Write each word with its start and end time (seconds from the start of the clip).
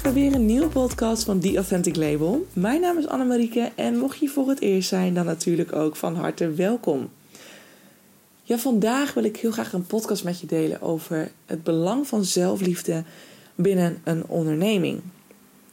terug 0.00 0.14
bij 0.14 0.24
weer 0.24 0.34
een 0.34 0.46
nieuwe 0.46 0.68
podcast 0.68 1.24
van 1.24 1.40
The 1.40 1.56
Authentic 1.56 1.96
Label. 1.96 2.46
Mijn 2.52 2.80
naam 2.80 2.98
is 2.98 3.06
Annemarieke 3.06 3.70
en 3.74 3.98
mocht 3.98 4.18
je 4.18 4.28
voor 4.28 4.48
het 4.48 4.60
eerst 4.60 4.88
zijn, 4.88 5.14
dan 5.14 5.26
natuurlijk 5.26 5.72
ook 5.72 5.96
van 5.96 6.16
harte 6.16 6.50
welkom. 6.50 7.10
Ja, 8.42 8.58
vandaag 8.58 9.14
wil 9.14 9.24
ik 9.24 9.36
heel 9.36 9.50
graag 9.50 9.72
een 9.72 9.86
podcast 9.86 10.24
met 10.24 10.40
je 10.40 10.46
delen 10.46 10.82
over 10.82 11.30
het 11.46 11.62
belang 11.62 12.06
van 12.06 12.24
zelfliefde 12.24 13.04
binnen 13.54 14.00
een 14.04 14.26
onderneming. 14.26 15.00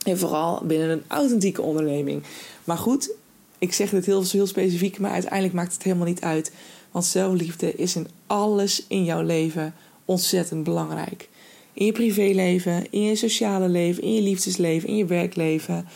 En 0.04 0.18
vooral 0.18 0.62
binnen 0.66 0.90
een 0.90 1.04
authentieke 1.08 1.62
onderneming. 1.62 2.24
Maar 2.64 2.78
goed, 2.78 3.12
ik 3.58 3.74
zeg 3.74 3.90
dit 3.90 4.06
heel, 4.06 4.24
heel 4.32 4.48
specifiek, 4.48 5.00
maar 5.00 5.12
uiteindelijk 5.12 5.54
maakt 5.54 5.74
het 5.74 5.84
helemaal 5.84 6.08
niet 6.08 6.22
uit. 6.22 6.52
Want 6.92 7.06
zelfliefde 7.06 7.76
is 7.76 7.96
in 7.96 8.08
alles 8.26 8.86
in 8.88 9.04
jouw 9.04 9.22
leven 9.22 9.74
ontzettend 10.06 10.64
belangrijk 10.64 11.30
in 11.78 11.86
je 11.86 11.92
privéleven, 11.92 12.92
in 12.92 13.02
je 13.02 13.16
sociale 13.16 13.68
leven, 13.68 14.04
in 14.04 14.14
je 14.14 14.22
liefdesleven, 14.22 14.90
in 14.90 14.96
je 14.96 15.06
werkleven. 15.06 15.88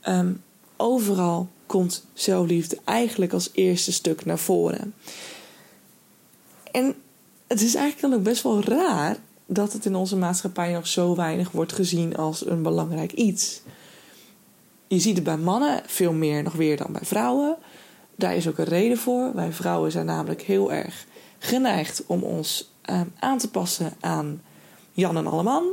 Ehm, 0.00 0.32
overal 0.76 1.48
komt 1.66 2.04
zelfliefde 2.12 2.78
eigenlijk 2.84 3.32
als 3.32 3.50
eerste 3.52 3.92
stuk 3.92 4.24
naar 4.24 4.38
voren. 4.38 4.94
En 6.70 6.94
het 7.46 7.60
is 7.60 7.74
eigenlijk 7.74 8.00
dan 8.00 8.14
ook 8.14 8.22
best 8.24 8.42
wel 8.42 8.62
raar 8.62 9.16
dat 9.46 9.72
het 9.72 9.84
in 9.84 9.94
onze 9.94 10.16
maatschappij 10.16 10.72
nog 10.72 10.86
zo 10.86 11.14
weinig 11.14 11.50
wordt 11.50 11.72
gezien 11.72 12.16
als 12.16 12.46
een 12.46 12.62
belangrijk 12.62 13.12
iets. 13.12 13.62
Je 14.86 14.98
ziet 14.98 15.14
het 15.14 15.24
bij 15.24 15.36
mannen 15.36 15.82
veel 15.86 16.12
meer 16.12 16.42
nog 16.42 16.52
weer 16.52 16.76
dan 16.76 16.92
bij 16.92 17.04
vrouwen. 17.04 17.56
Daar 18.16 18.36
is 18.36 18.48
ook 18.48 18.58
een 18.58 18.64
reden 18.64 18.98
voor. 18.98 19.34
Wij 19.34 19.52
vrouwen 19.52 19.90
zijn 19.90 20.06
namelijk 20.06 20.42
heel 20.42 20.72
erg 20.72 21.06
geneigd 21.38 22.02
om 22.06 22.22
ons 22.22 22.70
ehm, 22.82 23.06
aan 23.18 23.38
te 23.38 23.50
passen 23.50 23.92
aan 24.00 24.40
Jan 24.98 25.16
en 25.16 25.26
Alleman. 25.26 25.64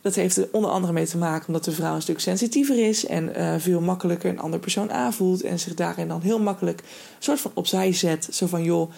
Dat 0.00 0.14
heeft 0.14 0.36
er 0.36 0.48
onder 0.52 0.70
andere 0.70 0.92
mee 0.92 1.06
te 1.06 1.18
maken 1.18 1.46
omdat 1.46 1.64
de 1.64 1.72
vrouw 1.72 1.94
een 1.94 2.02
stuk 2.02 2.20
sensitiever 2.20 2.88
is 2.88 3.06
en 3.06 3.32
uh, 3.36 3.54
veel 3.58 3.80
makkelijker 3.80 4.30
een 4.30 4.38
andere 4.38 4.62
persoon 4.62 4.92
aanvoelt 4.92 5.42
en 5.42 5.58
zich 5.58 5.74
daarin 5.74 6.08
dan 6.08 6.20
heel 6.20 6.40
makkelijk 6.40 6.82
soort 7.18 7.40
van 7.40 7.50
opzij 7.54 7.92
zet. 7.92 8.28
Zo 8.32 8.46
van 8.46 8.62
joh, 8.62 8.90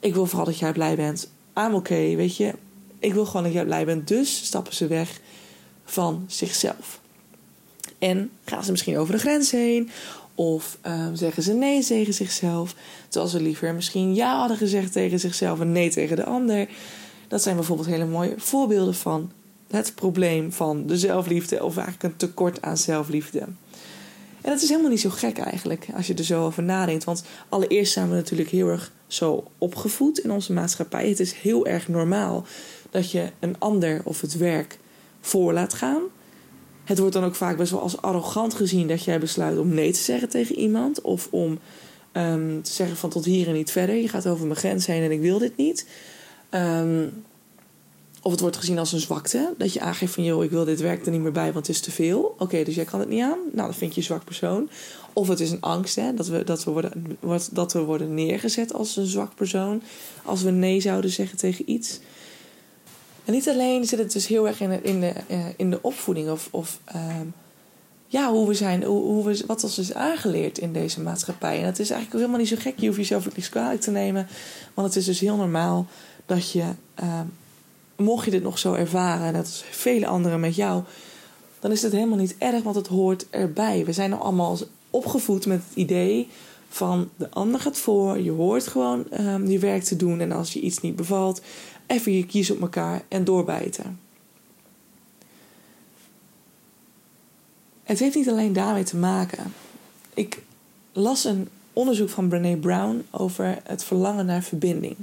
ik 0.00 0.14
wil 0.14 0.26
vooral 0.26 0.46
dat 0.46 0.58
jij 0.58 0.72
blij 0.72 0.96
bent. 0.96 1.30
I'm 1.58 1.74
oké, 1.74 1.94
weet 1.94 2.36
je. 2.36 2.54
Ik 2.98 3.14
wil 3.14 3.26
gewoon 3.26 3.42
dat 3.42 3.52
jij 3.52 3.64
blij 3.64 3.84
bent. 3.84 4.08
Dus 4.08 4.44
stappen 4.44 4.74
ze 4.74 4.86
weg 4.86 5.20
van 5.84 6.24
zichzelf. 6.26 7.00
En 7.98 8.30
gaan 8.44 8.64
ze 8.64 8.70
misschien 8.70 8.98
over 8.98 9.14
de 9.14 9.20
grens 9.20 9.50
heen. 9.50 9.90
Of 10.34 10.78
uh, 10.86 11.06
zeggen 11.12 11.42
ze 11.42 11.52
nee 11.52 11.84
tegen 11.84 12.14
zichzelf. 12.14 12.74
Terwijl 13.08 13.32
ze 13.32 13.40
liever 13.40 13.74
misschien 13.74 14.14
ja 14.14 14.38
hadden 14.38 14.56
gezegd 14.56 14.92
tegen 14.92 15.20
zichzelf 15.20 15.60
en 15.60 15.72
nee 15.72 15.90
tegen 15.90 16.16
de 16.16 16.24
ander. 16.24 16.68
Dat 17.34 17.42
zijn 17.42 17.56
bijvoorbeeld 17.56 17.88
hele 17.88 18.06
mooie 18.06 18.34
voorbeelden 18.36 18.94
van 18.94 19.32
het 19.70 19.94
probleem 19.94 20.52
van 20.52 20.86
de 20.86 20.98
zelfliefde, 20.98 21.64
of 21.64 21.76
eigenlijk 21.76 22.02
een 22.02 22.16
tekort 22.16 22.62
aan 22.62 22.76
zelfliefde. 22.76 23.38
En 24.40 24.50
dat 24.50 24.62
is 24.62 24.68
helemaal 24.68 24.90
niet 24.90 25.00
zo 25.00 25.10
gek 25.10 25.38
eigenlijk, 25.38 25.86
als 25.96 26.06
je 26.06 26.14
er 26.14 26.24
zo 26.24 26.44
over 26.44 26.62
nadenkt. 26.62 27.04
Want 27.04 27.24
allereerst 27.48 27.92
zijn 27.92 28.08
we 28.08 28.14
natuurlijk 28.14 28.50
heel 28.50 28.68
erg 28.68 28.92
zo 29.06 29.44
opgevoed 29.58 30.18
in 30.18 30.30
onze 30.30 30.52
maatschappij. 30.52 31.08
Het 31.08 31.20
is 31.20 31.32
heel 31.32 31.66
erg 31.66 31.88
normaal 31.88 32.46
dat 32.90 33.10
je 33.10 33.30
een 33.40 33.58
ander 33.58 34.00
of 34.04 34.20
het 34.20 34.36
werk 34.36 34.78
voor 35.20 35.52
laat 35.52 35.74
gaan. 35.74 36.02
Het 36.84 36.98
wordt 36.98 37.14
dan 37.14 37.24
ook 37.24 37.34
vaak 37.34 37.56
best 37.56 37.70
wel 37.70 37.80
als 37.80 38.00
arrogant 38.00 38.54
gezien 38.54 38.88
dat 38.88 39.04
jij 39.04 39.18
besluit 39.18 39.58
om 39.58 39.68
nee 39.68 39.92
te 39.92 40.00
zeggen 40.00 40.28
tegen 40.28 40.54
iemand. 40.56 41.00
Of 41.00 41.28
om 41.30 41.58
um, 42.12 42.62
te 42.62 42.72
zeggen 42.72 42.96
van 42.96 43.10
tot 43.10 43.24
hier 43.24 43.46
en 43.46 43.54
niet 43.54 43.70
verder. 43.70 43.94
Je 43.94 44.08
gaat 44.08 44.26
over 44.26 44.46
mijn 44.46 44.58
grens 44.58 44.86
heen 44.86 45.02
en 45.02 45.12
ik 45.12 45.20
wil 45.20 45.38
dit 45.38 45.56
niet. 45.56 45.86
Um, 46.54 47.24
of 48.24 48.30
het 48.30 48.40
wordt 48.40 48.56
gezien 48.56 48.78
als 48.78 48.92
een 48.92 49.00
zwakte. 49.00 49.54
Dat 49.58 49.72
je 49.72 49.80
aangeeft 49.80 50.14
van, 50.14 50.24
joh, 50.24 50.44
ik 50.44 50.50
wil 50.50 50.64
dit 50.64 50.80
werk 50.80 51.06
er 51.06 51.12
niet 51.12 51.20
meer 51.20 51.32
bij, 51.32 51.52
want 51.52 51.66
het 51.66 51.76
is 51.76 51.82
te 51.82 51.90
veel. 51.90 52.34
Oké, 52.38 52.64
dus 52.64 52.74
jij 52.74 52.84
kan 52.84 53.00
het 53.00 53.08
niet 53.08 53.22
aan. 53.22 53.38
Nou, 53.52 53.66
dan 53.66 53.74
vind 53.74 53.94
je 53.94 54.00
een 54.00 54.06
zwak 54.06 54.24
persoon. 54.24 54.70
Of 55.12 55.28
het 55.28 55.40
is 55.40 55.50
een 55.50 55.60
angst, 55.60 55.96
hè, 55.96 56.14
dat, 56.14 56.26
we, 56.26 56.44
dat, 56.44 56.64
we 56.64 56.70
worden, 56.70 57.18
dat 57.52 57.72
we 57.72 57.78
worden 57.78 58.14
neergezet 58.14 58.72
als 58.72 58.96
een 58.96 59.06
zwak 59.06 59.34
persoon. 59.34 59.82
Als 60.24 60.42
we 60.42 60.50
nee 60.50 60.80
zouden 60.80 61.10
zeggen 61.10 61.38
tegen 61.38 61.70
iets. 61.70 62.00
En 63.24 63.32
niet 63.32 63.48
alleen 63.48 63.84
zit 63.84 63.98
het 63.98 64.12
dus 64.12 64.26
heel 64.26 64.46
erg 64.46 64.60
in 64.60 64.68
de, 64.68 64.80
in 64.82 65.00
de, 65.00 65.12
eh, 65.26 65.46
in 65.56 65.70
de 65.70 65.78
opvoeding 65.82 66.30
of, 66.30 66.48
of 66.50 66.78
um, 66.94 67.34
ja, 68.06 68.30
hoe 68.30 68.48
we 68.48 68.54
zijn, 68.54 68.82
hoe, 68.82 69.02
hoe 69.02 69.24
we, 69.24 69.42
wat 69.46 69.64
ons 69.64 69.78
is 69.78 69.94
aangeleerd 69.94 70.58
in 70.58 70.72
deze 70.72 71.00
maatschappij. 71.00 71.58
En 71.58 71.64
dat 71.64 71.78
is 71.78 71.90
eigenlijk 71.90 72.20
helemaal 72.20 72.40
niet 72.40 72.48
zo 72.48 72.56
gek. 72.58 72.78
Je 72.78 72.86
hoeft 72.86 72.98
jezelf 72.98 73.26
ook 73.26 73.36
niets 73.36 73.48
kwalijk 73.48 73.80
te 73.80 73.90
nemen. 73.90 74.26
Want 74.74 74.88
het 74.88 74.96
is 74.96 75.04
dus 75.04 75.20
heel 75.20 75.36
normaal 75.36 75.86
dat 76.26 76.50
je, 76.50 76.64
uh, 77.02 77.20
mocht 77.96 78.24
je 78.24 78.30
dit 78.30 78.42
nog 78.42 78.58
zo 78.58 78.74
ervaren, 78.74 79.32
net 79.32 79.44
als 79.44 79.64
vele 79.70 80.06
anderen 80.06 80.40
met 80.40 80.54
jou, 80.54 80.82
dan 81.60 81.70
is 81.72 81.82
het 81.82 81.92
helemaal 81.92 82.18
niet 82.18 82.36
erg, 82.38 82.62
want 82.62 82.76
het 82.76 82.86
hoort 82.86 83.26
erbij. 83.30 83.84
We 83.84 83.92
zijn 83.92 84.10
nou 84.10 84.22
allemaal 84.22 84.58
opgevoed 84.90 85.46
met 85.46 85.62
het 85.68 85.76
idee 85.76 86.28
van 86.68 87.10
de 87.16 87.30
ander 87.30 87.60
gaat 87.60 87.78
voor, 87.78 88.20
je 88.20 88.30
hoort 88.30 88.66
gewoon 88.66 89.06
uh, 89.20 89.48
je 89.48 89.58
werk 89.58 89.82
te 89.82 89.96
doen 89.96 90.20
en 90.20 90.32
als 90.32 90.52
je 90.52 90.60
iets 90.60 90.80
niet 90.80 90.96
bevalt, 90.96 91.42
even 91.86 92.12
je 92.12 92.26
kies 92.26 92.50
op 92.50 92.60
elkaar 92.60 93.02
en 93.08 93.24
doorbijten. 93.24 94.00
Het 97.82 97.98
heeft 97.98 98.14
niet 98.14 98.28
alleen 98.28 98.52
daarmee 98.52 98.82
te 98.82 98.96
maken. 98.96 99.52
Ik 100.14 100.42
las 100.92 101.24
een 101.24 101.48
onderzoek 101.72 102.08
van 102.08 102.28
Brené 102.28 102.56
Brown 102.56 103.06
over 103.10 103.58
het 103.64 103.84
verlangen 103.84 104.26
naar 104.26 104.42
verbinding. 104.42 104.96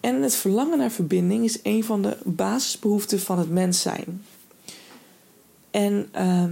En 0.00 0.22
het 0.22 0.34
verlangen 0.34 0.78
naar 0.78 0.90
verbinding 0.90 1.44
is 1.44 1.58
een 1.62 1.84
van 1.84 2.02
de 2.02 2.16
basisbehoeften 2.24 3.20
van 3.20 3.38
het 3.38 3.50
mens 3.50 3.80
zijn. 3.80 4.24
En 5.70 6.08
uh, 6.16 6.44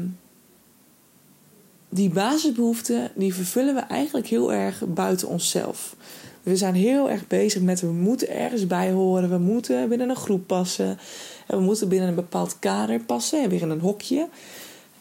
die 1.88 2.10
basisbehoeften 2.10 3.10
die 3.14 3.34
vervullen 3.34 3.74
we 3.74 3.80
eigenlijk 3.80 4.26
heel 4.26 4.52
erg 4.52 4.82
buiten 4.86 5.28
onszelf. 5.28 5.96
We 6.42 6.56
zijn 6.56 6.74
heel 6.74 7.10
erg 7.10 7.26
bezig 7.26 7.62
met 7.62 7.80
we 7.80 7.86
moeten 7.86 8.30
ergens 8.30 8.66
bij 8.66 8.90
horen, 8.92 9.30
we 9.30 9.38
moeten 9.38 9.88
binnen 9.88 10.08
een 10.08 10.16
groep 10.16 10.46
passen, 10.46 10.98
en 11.46 11.58
we 11.58 11.62
moeten 11.62 11.88
binnen 11.88 12.08
een 12.08 12.14
bepaald 12.14 12.58
kader 12.58 13.00
passen, 13.00 13.48
weer 13.48 13.62
in 13.62 13.70
een 13.70 13.80
hokje. 13.80 14.28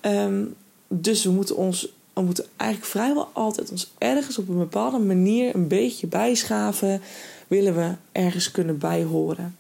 Um, 0.02 0.56
dus 0.88 1.24
we 1.24 1.31
moeten 1.31 1.56
ons 1.56 1.96
we 2.14 2.24
moeten 2.24 2.46
eigenlijk 2.56 2.91
vrijwel 2.91 3.29
altijd 3.34 3.72
ons 3.72 3.91
ergens 3.97 4.38
op 4.38 4.50
een 4.50 4.58
bepaalde 4.58 4.97
manier 4.97 5.56
een 5.56 5.68
beetje 5.68 6.08
bijschaven 6.08 7.02
willen 7.47 7.75
we 7.75 7.91
ergens 8.12 8.52
kunnen 8.52 8.78
bijhoren. 8.78 9.56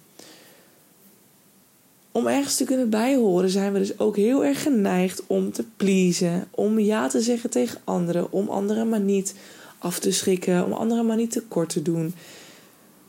Om 2.11 2.27
ergens 2.27 2.55
te 2.55 2.63
kunnen 2.63 2.89
bijhoren 2.89 3.49
zijn 3.49 3.73
we 3.73 3.79
dus 3.79 3.99
ook 3.99 4.15
heel 4.15 4.45
erg 4.45 4.61
geneigd 4.61 5.23
om 5.27 5.51
te 5.51 5.65
pleasen, 5.77 6.47
om 6.51 6.79
ja 6.79 7.07
te 7.07 7.21
zeggen 7.21 7.49
tegen 7.49 7.81
anderen, 7.83 8.31
om 8.31 8.49
anderen 8.49 8.89
maar 8.89 8.99
niet 8.99 9.35
af 9.77 9.99
te 9.99 10.11
schrikken, 10.11 10.65
om 10.65 10.73
anderen 10.73 11.05
maar 11.05 11.15
niet 11.15 11.31
tekort 11.31 11.69
te 11.69 11.81
doen. 11.81 12.13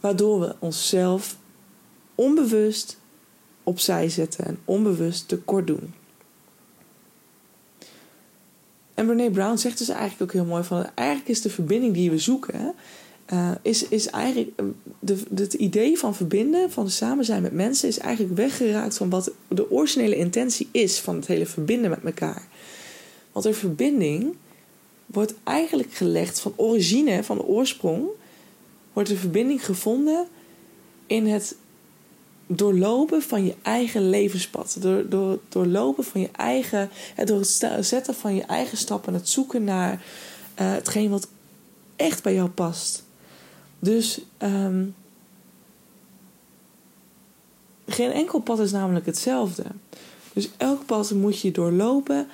Waardoor 0.00 0.41
we 0.41 0.55
onszelf 0.59 1.37
onbewust 2.15 2.99
opzij 3.62 4.09
zetten 4.09 4.45
en 4.45 4.59
onbewust 4.65 5.28
tekort 5.28 5.66
doen. 5.66 5.95
En 8.95 9.06
Brené 9.06 9.31
Brown 9.31 9.56
zegt 9.56 9.78
dus 9.78 9.89
eigenlijk 9.89 10.22
ook 10.22 10.33
heel 10.33 10.45
mooi 10.45 10.62
van... 10.62 10.87
eigenlijk 10.95 11.28
is 11.28 11.43
de 11.43 11.50
verbinding 11.50 11.95
die 11.95 12.10
we 12.10 12.19
zoeken... 12.19 12.75
Uh, 13.33 13.50
is, 13.62 13.89
is 13.89 14.06
eigenlijk 14.06 14.50
eh, 14.56 14.65
de, 14.99 15.19
het 15.34 15.55
idee 15.55 15.99
van 15.99 16.15
verbinden, 16.15 16.71
van 16.71 16.91
samen 16.91 17.25
zijn 17.25 17.43
met 17.43 17.53
mensen, 17.53 17.89
is 17.89 17.99
eigenlijk 17.99 18.37
weggeraakt 18.37 18.97
van 18.97 19.11
wat 19.11 19.31
de 19.49 19.71
originele 19.71 20.16
intentie 20.16 20.69
is 20.71 20.99
van 20.99 21.16
het 21.16 21.27
hele 21.27 21.47
verbinden 21.47 21.91
met 21.91 22.05
elkaar. 22.05 22.47
Want 23.33 23.44
de 23.44 23.53
verbinding 23.53 24.34
wordt 25.07 25.34
eigenlijk 25.45 25.92
gelegd 25.92 26.41
van 26.41 26.53
origine, 26.57 27.25
van 27.25 27.36
de 27.36 27.45
oorsprong, 27.45 28.07
wordt 28.92 29.09
de 29.09 29.16
verbinding 29.16 29.65
gevonden 29.65 30.27
in 31.07 31.27
het 31.27 31.57
doorlopen 32.47 33.22
van 33.22 33.45
je 33.45 33.54
eigen 33.63 34.10
levenspad. 34.10 34.77
Door, 34.80 35.09
door, 35.09 35.39
doorlopen 35.48 36.04
van 36.04 36.21
je 36.21 36.30
eigen. 36.33 36.91
Het 37.15 37.60
zetten 37.80 38.15
van 38.15 38.34
je 38.34 38.42
eigen 38.42 38.78
stappen 38.78 39.13
en 39.13 39.19
het 39.19 39.28
zoeken 39.28 39.65
naar 39.65 39.92
uh, 39.92 39.98
hetgeen 40.72 41.10
wat 41.10 41.28
echt 41.97 42.22
bij 42.22 42.34
jou 42.34 42.48
past. 42.48 43.07
Dus 43.78 44.21
um, 44.39 44.95
geen 47.86 48.10
enkel 48.10 48.39
pad 48.39 48.59
is 48.59 48.72
namelijk 48.72 49.07
hetzelfde. 49.07 49.65
Dus 50.33 50.51
elk 50.57 50.86
pad 50.86 51.10
moet 51.10 51.41
je 51.41 51.51
doorlopen. 51.51 52.28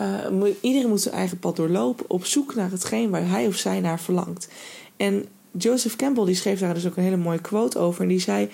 Uh, 0.00 0.48
iedereen 0.60 0.88
moet 0.88 1.00
zijn 1.00 1.14
eigen 1.14 1.38
pad 1.38 1.56
doorlopen 1.56 2.10
op 2.10 2.24
zoek 2.24 2.54
naar 2.54 2.70
hetgeen 2.70 3.10
waar 3.10 3.28
hij 3.28 3.46
of 3.46 3.54
zij 3.54 3.80
naar 3.80 4.00
verlangt. 4.00 4.48
En 4.96 5.26
Joseph 5.58 5.96
Campbell 5.96 6.24
die 6.24 6.34
schreef 6.34 6.60
daar 6.60 6.74
dus 6.74 6.86
ook 6.86 6.96
een 6.96 7.02
hele 7.02 7.16
mooie 7.16 7.40
quote 7.40 7.78
over. 7.78 8.02
En 8.02 8.08
die 8.08 8.20
zei: 8.20 8.48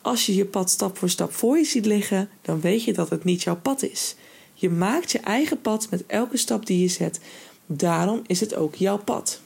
Als 0.00 0.26
je 0.26 0.34
je 0.34 0.44
pad 0.44 0.70
stap 0.70 0.98
voor 0.98 1.10
stap 1.10 1.32
voor 1.32 1.58
je 1.58 1.64
ziet 1.64 1.86
liggen, 1.86 2.28
dan 2.42 2.60
weet 2.60 2.84
je 2.84 2.92
dat 2.92 3.10
het 3.10 3.24
niet 3.24 3.42
jouw 3.42 3.56
pad 3.56 3.82
is. 3.82 4.14
Je 4.54 4.70
maakt 4.70 5.12
je 5.12 5.18
eigen 5.18 5.60
pad 5.60 5.86
met 5.90 6.06
elke 6.06 6.36
stap 6.36 6.66
die 6.66 6.80
je 6.80 6.88
zet. 6.88 7.20
Daarom 7.66 8.22
is 8.26 8.40
het 8.40 8.54
ook 8.54 8.74
jouw 8.74 8.98
pad. 8.98 9.40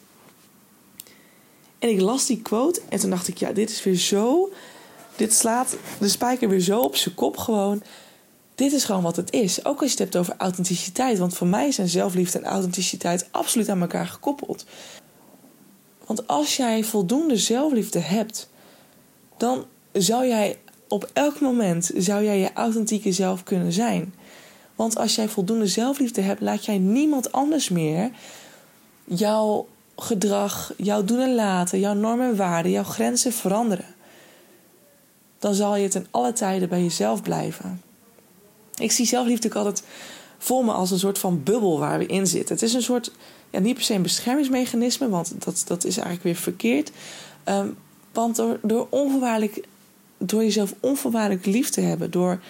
En 1.81 1.89
ik 1.89 2.01
las 2.01 2.27
die 2.27 2.43
quote 2.43 2.81
en 2.89 2.99
toen 2.99 3.11
dacht 3.11 3.29
ik, 3.29 3.39
ja, 3.39 3.53
dit 3.53 3.71
is 3.71 3.83
weer 3.83 3.97
zo. 3.97 4.53
Dit 5.17 5.33
slaat 5.33 5.77
de 5.99 6.09
spijker 6.09 6.49
weer 6.49 6.61
zo 6.61 6.81
op 6.81 6.97
zijn 6.97 7.15
kop 7.15 7.37
gewoon. 7.37 7.83
dit 8.55 8.73
is 8.73 8.85
gewoon 8.85 9.03
wat 9.03 9.17
het 9.17 9.33
is. 9.33 9.65
Ook 9.65 9.81
als 9.81 9.93
je 9.93 9.97
het 9.97 9.99
hebt 9.99 10.17
over 10.17 10.35
authenticiteit. 10.39 11.19
Want 11.19 11.35
voor 11.35 11.47
mij 11.47 11.73
zijn 11.73 11.89
zelfliefde 11.89 12.39
en 12.39 12.45
authenticiteit 12.45 13.29
absoluut 13.31 13.69
aan 13.69 13.81
elkaar 13.81 14.07
gekoppeld. 14.07 14.65
Want 16.07 16.27
als 16.27 16.57
jij 16.57 16.85
voldoende 16.85 17.37
zelfliefde 17.37 17.99
hebt, 17.99 18.49
dan 19.37 19.65
zou 19.93 20.27
jij 20.27 20.59
op 20.89 21.11
elk 21.13 21.41
moment 21.41 21.91
zou 21.97 22.25
jij 22.25 22.39
je 22.39 22.53
authentieke 22.53 23.13
zelf 23.13 23.43
kunnen 23.43 23.73
zijn. 23.73 24.15
Want 24.75 24.97
als 24.97 25.15
jij 25.15 25.29
voldoende 25.29 25.67
zelfliefde 25.67 26.21
hebt, 26.21 26.41
laat 26.41 26.65
jij 26.65 26.79
niemand 26.79 27.33
anders 27.33 27.69
meer 27.69 28.11
jouw 29.05 29.67
gedrag, 30.01 30.73
jouw 30.77 31.05
doen 31.05 31.21
en 31.21 31.35
laten, 31.35 31.81
jouw 31.81 31.95
normen 31.95 32.29
en 32.29 32.37
waarden, 32.37 32.73
jouw 32.73 32.83
grenzen 32.83 33.33
veranderen. 33.33 33.95
Dan 35.39 35.55
zal 35.55 35.77
je 35.77 35.89
ten 35.89 36.07
alle 36.11 36.33
tijden 36.33 36.69
bij 36.69 36.83
jezelf 36.83 37.23
blijven. 37.23 37.83
Ik 38.75 38.93
zie 38.93 39.07
zelfliefde 39.07 39.49
ook 39.49 39.55
altijd 39.55 39.83
voor 40.39 40.65
me 40.65 40.73
als 40.73 40.91
een 40.91 40.99
soort 40.99 41.19
van 41.19 41.43
bubbel 41.43 41.79
waar 41.79 41.99
we 41.99 42.07
in 42.07 42.27
zitten. 42.27 42.55
Het 42.55 42.65
is 42.65 42.75
een 42.75 42.83
soort, 42.83 43.13
ja, 43.51 43.59
niet 43.59 43.75
per 43.75 43.83
se 43.83 43.95
een 43.95 44.03
beschermingsmechanisme, 44.03 45.09
want 45.09 45.35
dat, 45.45 45.63
dat 45.67 45.85
is 45.85 45.97
eigenlijk 45.97 46.25
weer 46.25 46.35
verkeerd. 46.35 46.91
Ehm, 47.45 47.69
want 48.13 48.37
door, 48.37 48.59
door, 48.63 48.87
onvoorwaardelijk, 48.91 49.67
door 50.19 50.43
jezelf 50.43 50.75
onvoorwaardelijk 50.81 51.47
lief 51.47 51.71
te 51.71 51.81
hebben, 51.81 52.11
door 52.11 52.41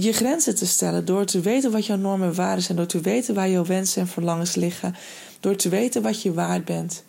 je 0.00 0.12
grenzen 0.12 0.54
te 0.54 0.66
stellen, 0.66 1.04
door 1.04 1.24
te 1.24 1.40
weten 1.40 1.70
wat 1.70 1.86
jouw 1.86 1.96
normen 1.96 2.28
en 2.28 2.34
waarden 2.34 2.64
zijn, 2.64 2.76
door 2.76 2.86
te 2.86 3.00
weten 3.00 3.34
waar 3.34 3.50
jouw 3.50 3.64
wensen 3.64 4.00
en 4.00 4.08
verlangens 4.08 4.54
liggen, 4.54 4.94
door 5.40 5.56
te 5.56 5.68
weten 5.68 6.02
wat 6.02 6.22
je 6.22 6.32
waard 6.32 6.64
bent, 6.64 7.04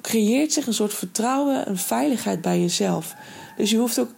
creëert 0.00 0.52
zich 0.52 0.66
een 0.66 0.74
soort 0.74 0.94
vertrouwen, 0.94 1.68
een 1.68 1.78
veiligheid 1.78 2.40
bij 2.40 2.60
jezelf. 2.60 3.14
Dus 3.56 3.70
je 3.70 3.76
hoeft 3.76 3.98
ook 3.98 4.10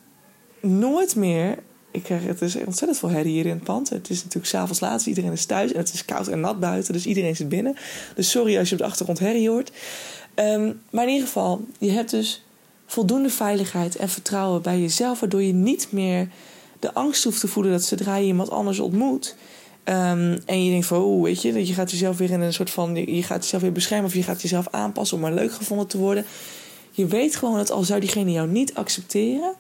nooit 0.61 1.17
meer. 1.17 1.59
Ik 1.91 2.03
krijg, 2.03 2.25
het 2.25 2.43
is 2.43 2.57
ontzettend 2.57 2.99
veel 2.99 3.09
herrie 3.09 3.33
hier 3.33 3.47
in 3.47 3.55
het 3.55 3.65
pand. 3.65 3.89
Het 3.89 4.11
is 4.11 4.19
natuurlijk 4.19 4.47
s'avonds 4.47 4.81
laat, 4.81 4.99
dus 4.99 5.07
iedereen 5.07 5.33
is 5.33 5.47
thuis 5.47 5.73
en 5.73 5.79
het 5.79 5.93
is 5.93 6.05
koud 6.05 6.29
en 6.29 6.41
nat 6.41 6.61
buiten, 6.61 6.93
dus 6.93 7.07
iedereen 7.07 7.37
zit 7.37 7.49
binnen. 7.49 7.77
Dus 8.15 8.31
sorry 8.31 8.59
als 8.59 8.69
je 8.69 8.75
op 8.75 8.81
de 8.81 8.87
achtergrond 8.87 9.19
herrie 9.19 9.49
hoort. 9.49 9.73
Ehm, 10.35 10.73
maar 10.91 11.05
in 11.05 11.13
ieder 11.13 11.27
geval, 11.27 11.65
je 11.79 11.91
hebt 11.91 12.11
dus 12.11 12.43
voldoende 12.91 13.31
veiligheid 13.31 13.97
en 13.97 14.09
vertrouwen 14.09 14.63
bij 14.63 14.81
jezelf, 14.81 15.21
waardoor 15.21 15.43
je 15.43 15.53
niet 15.53 15.89
meer 15.91 16.29
de 16.79 16.95
angst 16.95 17.25
hoeft 17.25 17.41
te 17.41 17.49
voelen 17.49 17.73
dat 17.73 17.83
zodra 17.83 18.17
je 18.17 18.27
iemand 18.27 18.51
anders 18.51 18.79
ontmoet. 18.79 19.37
Um, 19.85 20.39
en 20.47 20.65
je 20.65 20.71
denkt 20.71 20.87
van, 20.87 21.03
oh, 21.03 21.23
weet 21.23 21.43
je, 21.43 21.53
dat 21.53 21.69
je 21.69 21.75
gaat 21.75 21.91
jezelf 21.91 22.19
weer 22.19 22.31
in 22.31 22.41
een 22.41 22.53
soort 22.53 22.71
van, 22.71 22.95
je 22.95 23.23
gaat 23.23 23.43
jezelf 23.43 23.63
weer 23.63 23.73
beschermen 23.73 24.07
of 24.07 24.15
je 24.15 24.23
gaat 24.23 24.43
jezelf 24.43 24.69
aanpassen 24.71 25.17
om 25.17 25.23
maar 25.23 25.33
leuk 25.33 25.53
gevonden 25.53 25.87
te 25.87 25.99
worden. 25.99 26.25
Je 26.91 27.07
weet 27.07 27.37
gewoon 27.37 27.57
dat 27.57 27.71
al 27.71 27.83
zou 27.83 28.01
diegene 28.01 28.33
jou 28.33 28.49
niet 28.49 28.75
accepteren, 28.75 29.55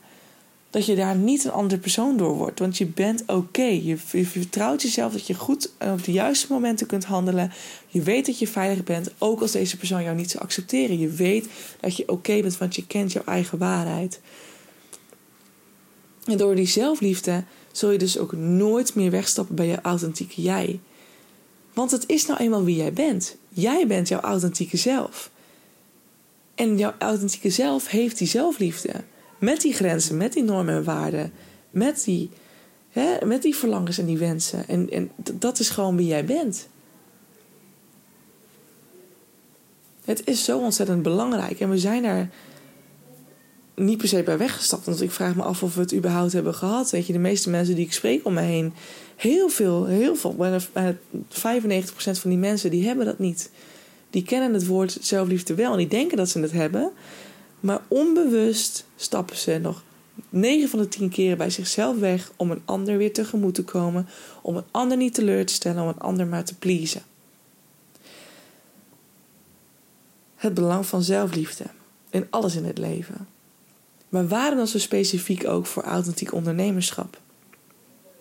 dat 0.71 0.87
je 0.87 0.97
daar 0.97 1.17
niet 1.17 1.45
een 1.45 1.51
andere 1.51 1.81
persoon 1.81 2.17
door 2.17 2.35
wordt. 2.35 2.59
Want 2.59 2.79
je 2.79 2.87
bent 2.87 3.23
oké. 3.27 3.63
Je, 3.63 3.99
je, 4.13 4.27
vertrouwt 4.27 4.83
jezelf 4.83 5.13
dat 5.13 5.27
je 5.27 5.35
goed 5.35 5.71
en 5.79 5.93
op 5.93 6.05
de 6.05 6.13
juiste 6.13 6.47
momenten 6.53 6.87
kunt 6.87 7.05
handelen. 7.05 7.53
Je 7.87 8.03
weet 8.03 8.27
dat 8.27 8.39
je 8.39 8.47
veilig 8.47 8.85
bent, 8.85 9.11
ook 9.19 9.41
als 9.41 9.53
deze 9.53 9.77
persoon 9.77 10.03
jou 10.03 10.17
niet 10.17 10.31
zou 10.31 10.45
accepteren. 10.45 10.99
Je 10.99 11.09
weet 11.09 11.49
dat 11.81 11.97
je 11.97 12.09
oké 12.09 12.41
bent, 12.41 12.59
want 12.59 12.77
je 12.77 12.87
kent 12.87 13.13
jouw 13.13 13.25
eigen 13.25 13.59
waarheid. 13.59 14.21
En 16.25 16.37
door 16.37 16.55
die 16.55 16.67
zelfliefde 16.67 17.45
zul 17.73 17.91
je 17.91 17.99
dus 17.99 18.19
ook 18.19 18.33
nooit 18.33 18.95
meer 18.95 19.11
wegstappen 19.11 19.55
bij 19.55 19.67
je 19.67 19.81
authentieke 19.81 20.43
jij. 20.43 20.81
Want 21.73 21.91
het 21.91 22.05
is 22.07 22.27
nou 22.27 22.41
eenmaal 22.41 22.65
wie 22.65 22.77
jij 22.77 22.93
bent. 22.93 23.37
Jij 23.49 23.87
bent 23.87 24.09
jouw 24.09 24.21
authentieke 24.21 24.77
zelf. 24.77 25.31
En 26.55 26.79
jouw 26.79 26.95
authentieke 26.99 27.51
zelf 27.51 27.89
heeft 27.89 28.19
die 28.19 28.29
zelfliefde. 28.29 28.93
Met 29.39 29.61
die 29.61 29.73
grenzen, 29.73 30.17
met 30.17 30.33
die 30.33 30.43
normen 30.43 30.75
en 30.75 30.85
waarden, 30.85 31.33
met 31.71 32.05
die, 32.05 32.31
hè, 32.91 33.27
met 33.27 33.43
die 33.43 33.57
verlangens 33.57 33.99
en 33.99 34.07
die 34.07 34.19
wensen. 34.19 34.69
En, 34.69 34.91
en 34.91 35.11
dat 35.17 35.59
is 35.59 35.71
gewoon 35.71 35.97
wie 35.97 36.07
jij 36.07 36.25
bent. 36.25 36.69
Het 40.05 40.23
is 40.25 40.45
zo 40.45 40.59
ontzettend 40.59 41.03
belangrijk 41.03 41.61
en 41.61 41.71
we 41.71 41.79
zijn 41.79 42.03
daar 42.03 42.31
niet 43.79 43.99
per 43.99 44.09
se 44.09 44.23
bij 44.23 44.39
weggestapt. 44.39 44.85
Want 44.85 45.03
ik 45.03 45.11
vraag 45.11 45.35
me 45.35 45.43
af 45.43 45.63
of 45.63 45.75
we 45.75 45.81
het 45.81 45.95
überhaupt 45.95 46.33
hebben 46.33 46.55
gehad. 46.55 46.91
Weet 46.91 47.07
je, 47.07 47.13
de 47.13 47.19
meeste 47.19 47.51
mensen 47.51 47.75
die 47.75 47.85
ik 47.85 47.93
spreek 47.93 48.25
om 48.25 48.35
me 48.35 48.41
heen, 48.41 48.73
heel 49.17 49.49
veel, 49.49 49.87
heel 49.87 50.17
veel, 50.17 50.35
bijna 50.35 50.61
95% 50.95 50.97
van 51.95 52.31
die 52.31 52.39
mensen, 52.39 52.71
die 52.71 52.87
hebben 52.87 53.07
dat 53.07 53.19
niet. 53.19 53.51
Die 54.11 54.23
kennen 54.23 54.53
het 54.53 54.67
woord 54.67 54.99
zelfliefde 55.01 55.55
wel 55.55 55.73
en 55.73 55.79
die 55.79 55.89
denken 55.89 56.17
dat 56.17 56.29
ze 56.29 56.41
het 56.41 56.53
hebben. 56.53 56.91
Maar 57.61 57.81
onbewust 57.89 58.85
stappen 58.97 59.37
ze 59.37 59.59
nog 59.59 59.83
9 60.29 60.69
van 60.69 60.79
de 60.79 60.89
10 60.89 61.09
keren 61.09 61.39
bij 61.39 61.51
zichzelf 61.51 61.99
weg 61.99 62.33
om 62.37 62.51
een 62.51 62.63
ander 62.65 62.97
weer 62.97 63.13
tegemoet 63.13 63.55
te 63.55 63.65
komen, 63.65 64.09
om 64.43 64.57
een 64.57 64.67
ander 64.71 64.97
niet 64.97 65.15
teleur 65.15 65.47
te 65.47 65.53
stellen, 65.53 65.83
om 65.83 65.89
een 65.89 65.99
ander 65.99 66.27
maar 66.27 66.45
te 66.45 66.55
pleasen. 66.55 67.03
Het 70.35 70.55
belang 70.55 70.87
van 70.87 71.03
zelfliefde 71.03 71.65
in 72.11 72.27
alles 72.31 72.57
in 72.57 72.65
het 72.65 72.79
leven. 72.79 73.29
Maar 74.09 74.29
waarom 74.29 74.57
dan 74.57 74.67
zo 74.67 74.79
specifiek 74.79 75.47
ook 75.47 75.67
voor 75.67 75.83
authentiek 75.83 76.33
ondernemerschap? 76.33 77.21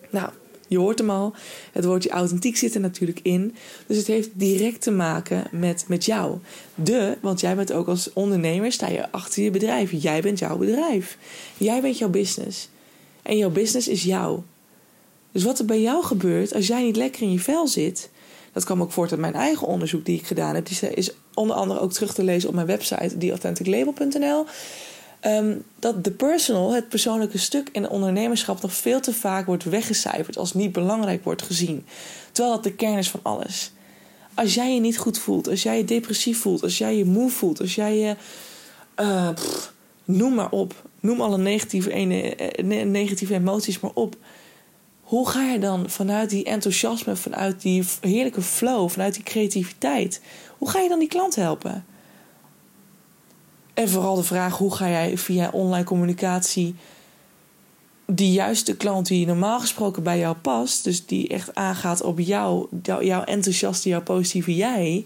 Nou, 0.09 0.29
je 0.67 0.77
hoort 0.77 0.99
hem 0.99 1.09
al. 1.09 1.33
Het 1.71 1.85
woordje 1.85 2.09
authentiek 2.09 2.57
zit 2.57 2.75
er 2.75 2.81
natuurlijk 2.81 3.19
in. 3.23 3.55
Dus 3.87 3.97
het 3.97 4.07
heeft 4.07 4.29
direct 4.33 4.81
te 4.81 4.91
maken 4.91 5.47
met, 5.51 5.85
met 5.87 6.05
jou. 6.05 6.37
De, 6.75 7.17
want 7.21 7.39
jij 7.39 7.55
bent 7.55 7.73
ook 7.73 7.87
als 7.87 8.13
ondernemer, 8.13 8.71
sta 8.71 8.87
je 8.87 9.11
achter 9.11 9.43
je 9.43 9.51
bedrijf. 9.51 9.91
Jij 9.91 10.21
bent 10.21 10.39
jouw 10.39 10.57
bedrijf. 10.57 11.17
Jij 11.57 11.81
bent 11.81 11.97
jouw 11.97 12.09
business. 12.09 12.69
En 13.21 13.37
jouw 13.37 13.49
business 13.49 13.87
is 13.87 14.03
jou. 14.03 14.39
Dus 15.31 15.43
wat 15.43 15.59
er 15.59 15.65
bij 15.65 15.81
jou 15.81 16.03
gebeurt 16.03 16.53
als 16.53 16.67
jij 16.67 16.83
niet 16.83 16.95
lekker 16.95 17.21
in 17.21 17.31
je 17.31 17.39
vel 17.39 17.67
zit. 17.67 18.09
Dat 18.53 18.65
kwam 18.65 18.81
ook 18.81 18.91
voort 18.91 19.11
uit 19.11 19.19
mijn 19.19 19.33
eigen 19.33 19.67
onderzoek 19.67 20.05
die 20.05 20.19
ik 20.19 20.27
gedaan 20.27 20.55
heb. 20.55 20.67
Die 20.67 20.93
is 20.93 21.11
onder 21.33 21.55
andere 21.55 21.79
ook 21.79 21.93
terug 21.93 22.13
te 22.13 22.23
lezen 22.23 22.49
op 22.49 22.55
mijn 22.55 22.67
website, 22.67 23.17
theauthenticlabel.nl. 23.17 24.45
Um, 25.25 25.63
dat 25.79 26.03
de 26.03 26.11
personal, 26.11 26.73
het 26.73 26.89
persoonlijke 26.89 27.37
stuk 27.37 27.69
in 27.71 27.89
ondernemerschap, 27.89 28.61
nog 28.61 28.73
veel 28.73 28.99
te 28.99 29.13
vaak 29.13 29.45
wordt 29.45 29.63
weggecijferd 29.63 30.37
als 30.37 30.53
niet 30.53 30.71
belangrijk 30.71 31.23
wordt 31.23 31.41
gezien. 31.41 31.85
Terwijl 32.31 32.55
dat 32.55 32.63
de 32.63 32.73
kern 32.73 32.97
is 32.97 33.09
van 33.09 33.19
alles. 33.23 33.71
Als 34.33 34.53
jij 34.53 34.73
je 34.73 34.79
niet 34.79 34.97
goed 34.97 35.17
voelt, 35.17 35.49
als 35.49 35.63
jij 35.63 35.77
je 35.77 35.85
depressief 35.85 36.39
voelt, 36.39 36.63
als 36.63 36.77
jij 36.77 36.97
je 36.97 37.05
moe 37.05 37.29
voelt, 37.29 37.59
als 37.59 37.75
jij 37.75 37.97
je. 37.97 38.15
Uh, 38.99 39.29
noem 40.05 40.33
maar 40.33 40.51
op. 40.51 40.73
Noem 40.99 41.21
alle 41.21 41.37
negatieve, 41.37 41.91
eh, 41.91 42.85
negatieve 42.85 43.33
emoties 43.33 43.79
maar 43.79 43.91
op. 43.93 44.15
Hoe 45.01 45.29
ga 45.29 45.51
je 45.51 45.59
dan 45.59 45.89
vanuit 45.89 46.29
die 46.29 46.43
enthousiasme, 46.43 47.15
vanuit 47.15 47.61
die 47.61 47.83
heerlijke 48.01 48.41
flow, 48.41 48.89
vanuit 48.89 49.13
die 49.13 49.23
creativiteit, 49.23 50.21
hoe 50.57 50.69
ga 50.69 50.79
je 50.79 50.89
dan 50.89 50.99
die 50.99 51.07
klant 51.07 51.35
helpen? 51.35 51.85
En 53.77 53.89
vooral 53.89 54.15
de 54.15 54.23
vraag: 54.23 54.57
hoe 54.57 54.75
ga 54.75 54.89
jij 54.89 55.17
via 55.17 55.49
online 55.49 55.85
communicatie 55.85 56.75
die 58.05 58.31
juiste 58.31 58.77
klant 58.77 59.07
die 59.07 59.25
normaal 59.25 59.59
gesproken 59.59 60.03
bij 60.03 60.19
jou 60.19 60.35
past, 60.35 60.83
dus 60.83 61.05
die 61.05 61.27
echt 61.27 61.55
aangaat 61.55 62.01
op 62.01 62.19
jou, 62.19 62.67
jouw 62.81 63.23
enthousiaste, 63.23 63.89
jouw 63.89 64.01
positieve 64.01 64.55
jij, 64.55 65.05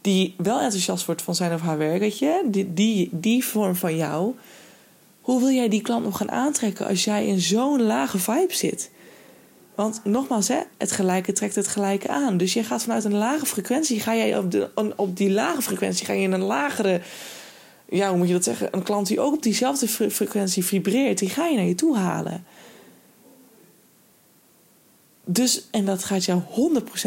die 0.00 0.34
wel 0.36 0.60
enthousiast 0.60 1.06
wordt 1.06 1.22
van 1.22 1.34
zijn 1.34 1.54
of 1.54 1.60
haar 1.60 1.78
werk, 1.78 1.98
weet 1.98 2.18
je, 2.18 2.42
die, 2.46 2.74
die, 2.74 3.08
die 3.12 3.44
vorm 3.44 3.74
van 3.74 3.96
jou. 3.96 4.34
Hoe 5.20 5.40
wil 5.40 5.50
jij 5.50 5.68
die 5.68 5.82
klant 5.82 6.04
nog 6.04 6.16
gaan 6.16 6.30
aantrekken 6.30 6.86
als 6.86 7.04
jij 7.04 7.26
in 7.26 7.40
zo'n 7.40 7.82
lage 7.82 8.18
vibe 8.18 8.54
zit? 8.54 8.90
Want 9.74 10.00
nogmaals, 10.04 10.48
hè, 10.48 10.60
het 10.78 10.92
gelijke 10.92 11.32
trekt 11.32 11.54
het 11.54 11.68
gelijke 11.68 12.08
aan. 12.08 12.36
Dus 12.36 12.52
je 12.52 12.64
gaat 12.64 12.82
vanuit 12.82 13.04
een 13.04 13.14
lage 13.14 13.46
frequentie, 13.46 14.00
ga 14.00 14.14
jij 14.14 14.38
op, 14.38 14.50
de, 14.50 14.70
op 14.96 15.16
die 15.16 15.30
lage 15.30 15.62
frequentie, 15.62 16.06
ga 16.06 16.12
je 16.12 16.22
in 16.22 16.32
een 16.32 16.42
lagere 16.42 17.00
ja, 17.92 18.08
hoe 18.08 18.18
moet 18.18 18.26
je 18.26 18.32
dat 18.32 18.44
zeggen? 18.44 18.68
Een 18.70 18.82
klant 18.82 19.06
die 19.06 19.20
ook 19.20 19.34
op 19.34 19.42
diezelfde 19.42 19.88
frequentie 19.88 20.64
vibreert, 20.64 21.18
die 21.18 21.28
ga 21.28 21.46
je 21.46 21.56
naar 21.56 21.64
je 21.64 21.74
toe 21.74 21.96
halen. 21.96 22.44
Dus, 25.24 25.68
en 25.70 25.84
dat 25.84 26.04
gaat 26.04 26.24
jou 26.24 26.40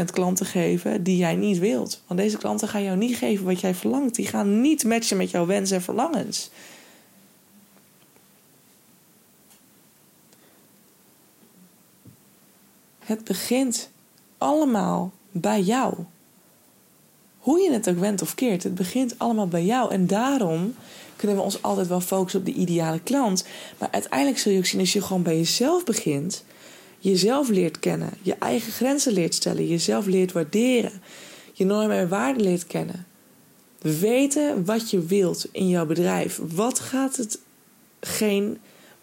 100% 0.01 0.03
klanten 0.13 0.45
geven 0.45 1.03
die 1.03 1.17
jij 1.17 1.35
niet 1.35 1.57
wilt. 1.57 2.01
Want 2.07 2.19
deze 2.19 2.37
klanten 2.37 2.67
gaan 2.67 2.83
jou 2.83 2.97
niet 2.97 3.17
geven 3.17 3.45
wat 3.45 3.59
jij 3.59 3.75
verlangt. 3.75 4.15
Die 4.15 4.27
gaan 4.27 4.61
niet 4.61 4.83
matchen 4.83 5.17
met 5.17 5.31
jouw 5.31 5.45
wensen 5.45 5.75
en 5.75 5.83
verlangens. 5.83 6.49
Het 12.99 13.23
begint 13.23 13.89
allemaal 14.37 15.11
bij 15.31 15.61
jou 15.61 15.95
hoe 17.45 17.59
je 17.59 17.71
het 17.71 17.89
ook 17.89 17.99
went 17.99 18.21
of 18.21 18.35
keert, 18.35 18.63
het 18.63 18.75
begint 18.75 19.15
allemaal 19.17 19.47
bij 19.47 19.65
jou. 19.65 19.91
En 19.91 20.07
daarom 20.07 20.75
kunnen 21.15 21.37
we 21.37 21.43
ons 21.43 21.61
altijd 21.61 21.87
wel 21.87 22.01
focussen 22.01 22.39
op 22.39 22.45
de 22.45 22.53
ideale 22.53 22.99
klant. 22.99 23.45
Maar 23.77 23.89
uiteindelijk 23.91 24.39
zul 24.39 24.51
je 24.51 24.57
ook 24.57 24.65
zien 24.65 24.79
als 24.79 24.93
je 24.93 25.01
gewoon 25.01 25.23
bij 25.23 25.37
jezelf 25.37 25.83
begint, 25.83 26.43
jezelf 26.99 27.49
leert 27.49 27.79
kennen, 27.79 28.09
je 28.21 28.35
eigen 28.39 28.71
grenzen 28.71 29.13
leert 29.13 29.35
stellen, 29.35 29.67
jezelf 29.67 30.05
leert 30.05 30.31
waarderen, 30.31 30.91
je 31.53 31.65
normen 31.65 31.97
en 31.97 32.09
waarden 32.09 32.43
leert 32.43 32.67
kennen. 32.67 33.05
Weten 33.81 34.65
wat 34.65 34.89
je 34.89 35.05
wilt 35.05 35.47
in 35.51 35.69
jouw 35.69 35.85
bedrijf. 35.85 36.39
Wat 36.55 36.79
gaat 36.79 37.15
het 37.15 37.39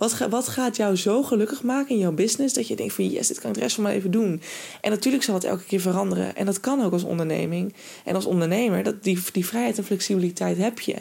Wat, 0.03 0.19
wat 0.31 0.49
gaat 0.49 0.77
jou 0.77 0.97
zo 0.97 1.23
gelukkig 1.23 1.63
maken 1.63 1.95
in 1.95 2.01
jouw 2.01 2.13
business 2.13 2.55
dat 2.55 2.69
je 2.69 2.77
denkt 2.77 2.95
van 2.95 3.09
yes, 3.09 3.27
dit 3.27 3.41
kan 3.41 3.49
ik 3.49 3.55
de 3.55 3.61
rest 3.61 3.75
van 3.75 3.85
mijn 3.85 3.97
leven 3.97 4.11
doen. 4.11 4.43
En 4.81 4.91
natuurlijk 4.91 5.23
zal 5.23 5.35
het 5.35 5.45
elke 5.45 5.65
keer 5.65 5.81
veranderen. 5.81 6.37
En 6.37 6.47
dat 6.47 6.61
kan 6.61 6.83
ook 6.83 6.93
als 6.93 7.03
onderneming. 7.03 7.75
En 8.05 8.15
als 8.15 8.25
ondernemer, 8.25 8.83
dat, 8.83 9.03
die, 9.03 9.19
die 9.33 9.47
vrijheid 9.47 9.79
en 9.79 9.85
flexibiliteit 9.85 10.57
heb 10.57 10.81
je. 10.81 10.97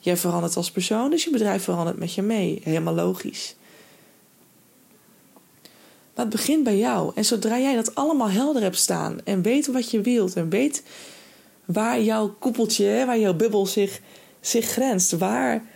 Jij 0.00 0.16
verandert 0.16 0.56
als 0.56 0.70
persoon, 0.70 1.10
dus 1.10 1.24
je 1.24 1.30
bedrijf 1.30 1.62
verandert 1.62 1.98
met 1.98 2.14
je 2.14 2.22
mee. 2.22 2.60
Helemaal 2.62 2.94
logisch. 2.94 3.56
Maar 6.14 6.24
het 6.24 6.34
begint 6.34 6.64
bij 6.64 6.78
jou. 6.78 7.12
En 7.14 7.24
zodra 7.24 7.58
jij 7.58 7.74
dat 7.74 7.94
allemaal 7.94 8.30
helder 8.30 8.62
hebt 8.62 8.78
staan 8.78 9.18
en 9.24 9.42
weet 9.42 9.66
wat 9.66 9.90
je 9.90 10.00
wilt 10.00 10.36
en 10.36 10.48
weet 10.48 10.82
waar 11.64 12.00
jouw 12.00 12.34
koepeltje, 12.38 13.02
waar 13.06 13.18
jouw 13.18 13.34
bubbel 13.34 13.66
zich, 13.66 14.00
zich 14.40 14.66
grenst, 14.66 15.12
waar, 15.12 15.72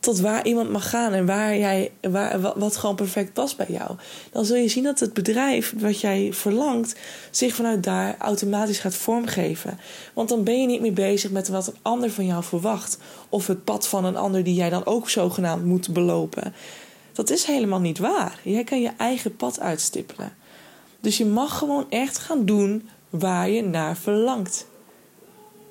tot 0.00 0.20
waar 0.20 0.46
iemand 0.46 0.70
mag 0.70 0.90
gaan 0.90 1.12
en 1.12 1.26
waar 1.26 1.56
jij, 1.56 1.92
waar, 2.00 2.58
wat 2.58 2.76
gewoon 2.76 2.96
perfect 2.96 3.32
past 3.32 3.56
bij 3.56 3.66
jou, 3.68 3.96
dan 4.32 4.44
zul 4.44 4.56
je 4.56 4.68
zien 4.68 4.84
dat 4.84 5.00
het 5.00 5.14
bedrijf 5.14 5.74
wat 5.78 6.00
jij 6.00 6.32
verlangt 6.32 6.94
zich 7.30 7.54
vanuit 7.54 7.82
daar 7.82 8.16
automatisch 8.18 8.78
gaat 8.78 8.94
vormgeven. 8.94 9.78
Want 10.14 10.28
dan 10.28 10.44
ben 10.44 10.60
je 10.60 10.66
niet 10.66 10.80
meer 10.80 10.92
bezig 10.92 11.30
met 11.30 11.48
wat 11.48 11.66
een 11.66 11.78
ander 11.82 12.10
van 12.10 12.26
jou 12.26 12.44
verwacht 12.44 12.98
of 13.28 13.46
het 13.46 13.64
pad 13.64 13.88
van 13.88 14.04
een 14.04 14.16
ander 14.16 14.44
die 14.44 14.54
jij 14.54 14.70
dan 14.70 14.86
ook 14.86 15.10
zogenaamd 15.10 15.64
moet 15.64 15.92
belopen. 15.92 16.54
Dat 17.12 17.30
is 17.30 17.44
helemaal 17.44 17.80
niet 17.80 17.98
waar. 17.98 18.40
Jij 18.42 18.64
kan 18.64 18.80
je 18.80 18.90
eigen 18.96 19.36
pad 19.36 19.60
uitstippelen. 19.60 20.32
Dus 21.00 21.16
je 21.16 21.26
mag 21.26 21.58
gewoon 21.58 21.86
echt 21.90 22.18
gaan 22.18 22.44
doen 22.44 22.88
waar 23.10 23.48
je 23.50 23.62
naar 23.62 23.96
verlangt. 23.96 24.66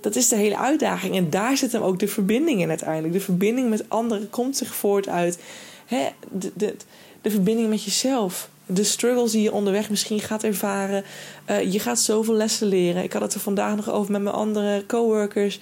Dat 0.02 0.16
is 0.16 0.28
de 0.28 0.36
hele 0.36 0.58
uitdaging. 0.58 1.16
En 1.16 1.30
daar 1.30 1.58
zit 1.58 1.72
hem 1.72 1.82
ook 1.82 2.00
de 2.00 2.08
verbinding 2.08 2.62
in 2.62 2.70
uiteindelijk. 2.70 3.14
De 3.14 3.20
verbinding 3.20 3.70
met 3.70 3.90
anderen 3.90 4.30
komt 4.30 4.58
zich 4.58 4.76
voort 4.76 5.08
uit 5.08 5.40
hè, 5.86 6.08
de, 6.32 6.52
de, 6.56 6.76
de 7.22 7.30
verbinding 7.32 7.70
met 7.70 7.84
jezelf. 7.84 8.50
De 8.66 8.84
struggles 8.84 9.32
die 9.32 9.42
je 9.42 9.52
onderweg 9.52 9.90
misschien 9.90 10.20
gaat 10.20 10.44
ervaren. 10.44 11.04
Uh, 11.50 11.72
je 11.72 11.80
gaat 11.80 12.00
zoveel 12.00 12.34
lessen 12.34 12.68
leren. 12.68 13.04
Ik 13.04 13.14
had 13.14 13.22
het 13.22 13.34
er 13.34 13.40
vandaag 13.40 13.76
nog 13.76 13.90
over 13.92 14.12
met 14.12 14.22
mijn 14.22 14.36
andere 14.36 14.84
coworkers. 14.88 15.60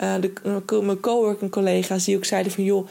Uh, 0.00 0.14
de, 0.20 0.80
mijn 0.82 1.00
coworking 1.00 1.50
collega's 1.50 2.04
die 2.04 2.16
ook 2.16 2.24
zeiden 2.24 2.52
van... 2.52 2.64
joh, 2.64 2.88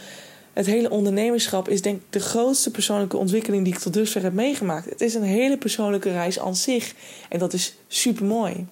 het 0.54 0.66
hele 0.66 0.90
ondernemerschap 0.90 1.70
is 1.70 1.82
denk 1.82 1.96
ik 1.96 2.06
de 2.10 2.20
grootste 2.20 2.72
persoonlijke 2.72 3.18
ontwikkeling 3.18 3.64
die 3.64 3.74
ik 3.74 3.80
tot 3.80 3.94
dusver 3.94 4.22
heb 4.22 4.34
meegemaakt. 4.34 4.90
Het 4.90 5.02
is 5.02 5.14
een 5.14 5.24
hele 5.24 5.58
persoonlijke 5.58 6.12
reis 6.12 6.40
aan 6.40 6.56
zich. 6.56 6.94
En 7.30 7.40
dat 7.40 7.54
is 7.54 7.76
super 7.88 8.26
mooi. 8.26 8.68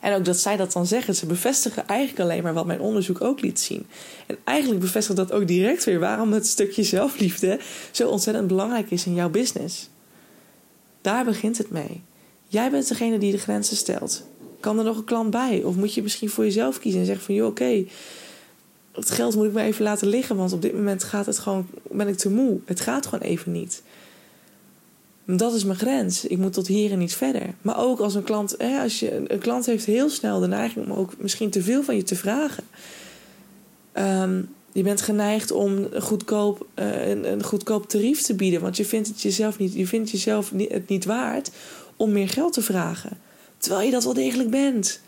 En 0.00 0.14
ook 0.14 0.24
dat 0.24 0.38
zij 0.38 0.56
dat 0.56 0.72
dan 0.72 0.86
zeggen, 0.86 1.14
ze 1.14 1.26
bevestigen 1.26 1.86
eigenlijk 1.86 2.20
alleen 2.20 2.42
maar 2.42 2.54
wat 2.54 2.66
mijn 2.66 2.80
onderzoek 2.80 3.20
ook 3.20 3.40
liet 3.40 3.60
zien. 3.60 3.86
En 4.26 4.36
eigenlijk 4.44 4.80
bevestigt 4.80 5.16
dat 5.16 5.32
ook 5.32 5.46
direct 5.46 5.84
weer 5.84 5.98
waarom 5.98 6.32
het 6.32 6.46
stukje 6.46 6.82
zelfliefde 6.82 7.58
zo 7.90 8.08
ontzettend 8.08 8.46
belangrijk 8.46 8.90
is 8.90 9.06
in 9.06 9.14
jouw 9.14 9.30
business. 9.30 9.88
Daar 11.00 11.24
begint 11.24 11.58
het 11.58 11.70
mee. 11.70 12.02
Jij 12.48 12.70
bent 12.70 12.88
degene 12.88 13.18
die 13.18 13.32
de 13.32 13.38
grenzen 13.38 13.76
stelt. 13.76 14.24
Kan 14.60 14.78
er 14.78 14.84
nog 14.84 14.96
een 14.96 15.04
klant 15.04 15.30
bij? 15.30 15.62
Of 15.64 15.76
moet 15.76 15.94
je 15.94 16.02
misschien 16.02 16.30
voor 16.30 16.44
jezelf 16.44 16.78
kiezen 16.78 17.00
en 17.00 17.06
zeggen 17.06 17.24
van 17.24 17.34
joh, 17.34 17.46
oké, 17.46 17.84
het 18.92 19.10
geld 19.10 19.34
moet 19.34 19.46
ik 19.46 19.52
maar 19.52 19.64
even 19.64 19.84
laten 19.84 20.08
liggen, 20.08 20.36
want 20.36 20.52
op 20.52 20.62
dit 20.62 20.74
moment 20.74 21.04
gaat 21.04 21.26
het 21.26 21.38
gewoon, 21.38 21.66
ben 21.90 22.08
ik 22.08 22.16
te 22.16 22.30
moe. 22.30 22.58
Het 22.64 22.80
gaat 22.80 23.06
gewoon 23.06 23.28
even 23.28 23.52
niet. 23.52 23.82
Dat 25.26 25.54
is 25.54 25.64
mijn 25.64 25.78
grens. 25.78 26.24
Ik 26.24 26.38
moet 26.38 26.52
tot 26.52 26.66
hier 26.66 26.92
en 26.92 26.98
niet 26.98 27.14
verder. 27.14 27.54
Maar 27.62 27.78
ook 27.78 28.00
als 28.00 28.14
een 28.14 28.22
klant, 28.22 28.54
hè, 28.58 28.80
als 28.80 29.00
je, 29.00 29.32
een 29.32 29.38
klant 29.38 29.66
heeft 29.66 29.84
heel 29.84 30.08
snel 30.08 30.40
de 30.40 30.46
neiging 30.46 30.86
om 30.86 30.98
ook 30.98 31.12
misschien 31.18 31.50
te 31.50 31.62
veel 31.62 31.82
van 31.82 31.96
je 31.96 32.02
te 32.02 32.16
vragen. 32.16 32.64
Ehm, 33.92 34.42
je 34.72 34.82
bent 34.82 35.00
geneigd 35.00 35.50
om 35.50 35.88
goedkoop, 35.98 36.66
uh, 36.74 37.08
een, 37.08 37.32
een, 37.32 37.42
goedkoop 37.42 37.88
tarief 37.88 38.22
te 38.22 38.34
bieden, 38.34 38.60
want 38.60 38.76
je 38.76 38.84
vindt 38.84 39.08
het 39.08 39.22
jezelf 39.22 39.58
niet, 39.58 39.74
je 39.74 39.86
vindt 39.86 40.10
jezelf 40.10 40.52
niet, 40.52 40.72
het 40.72 40.88
niet 40.88 41.04
waard 41.04 41.50
om 41.96 42.12
meer 42.12 42.28
geld 42.28 42.52
te 42.52 42.62
vragen. 42.62 43.18
Terwijl 43.58 43.84
je 43.84 43.90
dat 43.90 44.04
wel 44.04 44.14
degelijk 44.14 44.50
bent. 44.50 45.00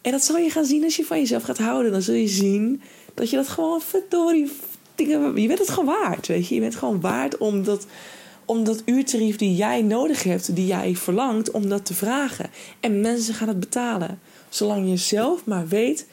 En 0.00 0.10
dat 0.10 0.24
zal 0.24 0.36
je 0.36 0.50
gaan 0.50 0.64
zien 0.64 0.84
als 0.84 0.96
je 0.96 1.04
van 1.04 1.18
jezelf 1.18 1.42
gaat 1.42 1.58
houden. 1.58 1.92
Dan 1.92 2.02
zul 2.02 2.14
je 2.14 2.28
zien 2.28 2.82
dat 3.14 3.30
je 3.30 3.36
dat 3.36 3.48
gewoon 3.48 3.80
verdorie. 3.80 4.50
Je 4.96 5.46
bent 5.46 5.58
het 5.58 5.70
gewoon 5.70 5.94
waard, 6.02 6.26
weet 6.26 6.48
je. 6.48 6.54
Je 6.54 6.60
bent 6.60 6.74
gewoon 6.74 7.00
waard 7.00 7.36
om 7.38 7.64
dat, 7.64 7.86
om 8.44 8.64
dat 8.64 8.82
uurtarief 8.84 9.36
die 9.36 9.54
jij 9.54 9.82
nodig 9.82 10.22
hebt, 10.22 10.56
die 10.56 10.66
jij 10.66 10.96
verlangt, 10.96 11.50
om 11.50 11.68
dat 11.68 11.84
te 11.84 11.94
vragen. 11.94 12.50
En 12.80 13.00
mensen 13.00 13.34
gaan 13.34 13.48
het 13.48 13.60
betalen. 13.60 14.18
Zolang 14.48 14.88
je 14.88 14.96
zelf 14.96 15.44
maar 15.44 15.68
weet, 15.68 16.06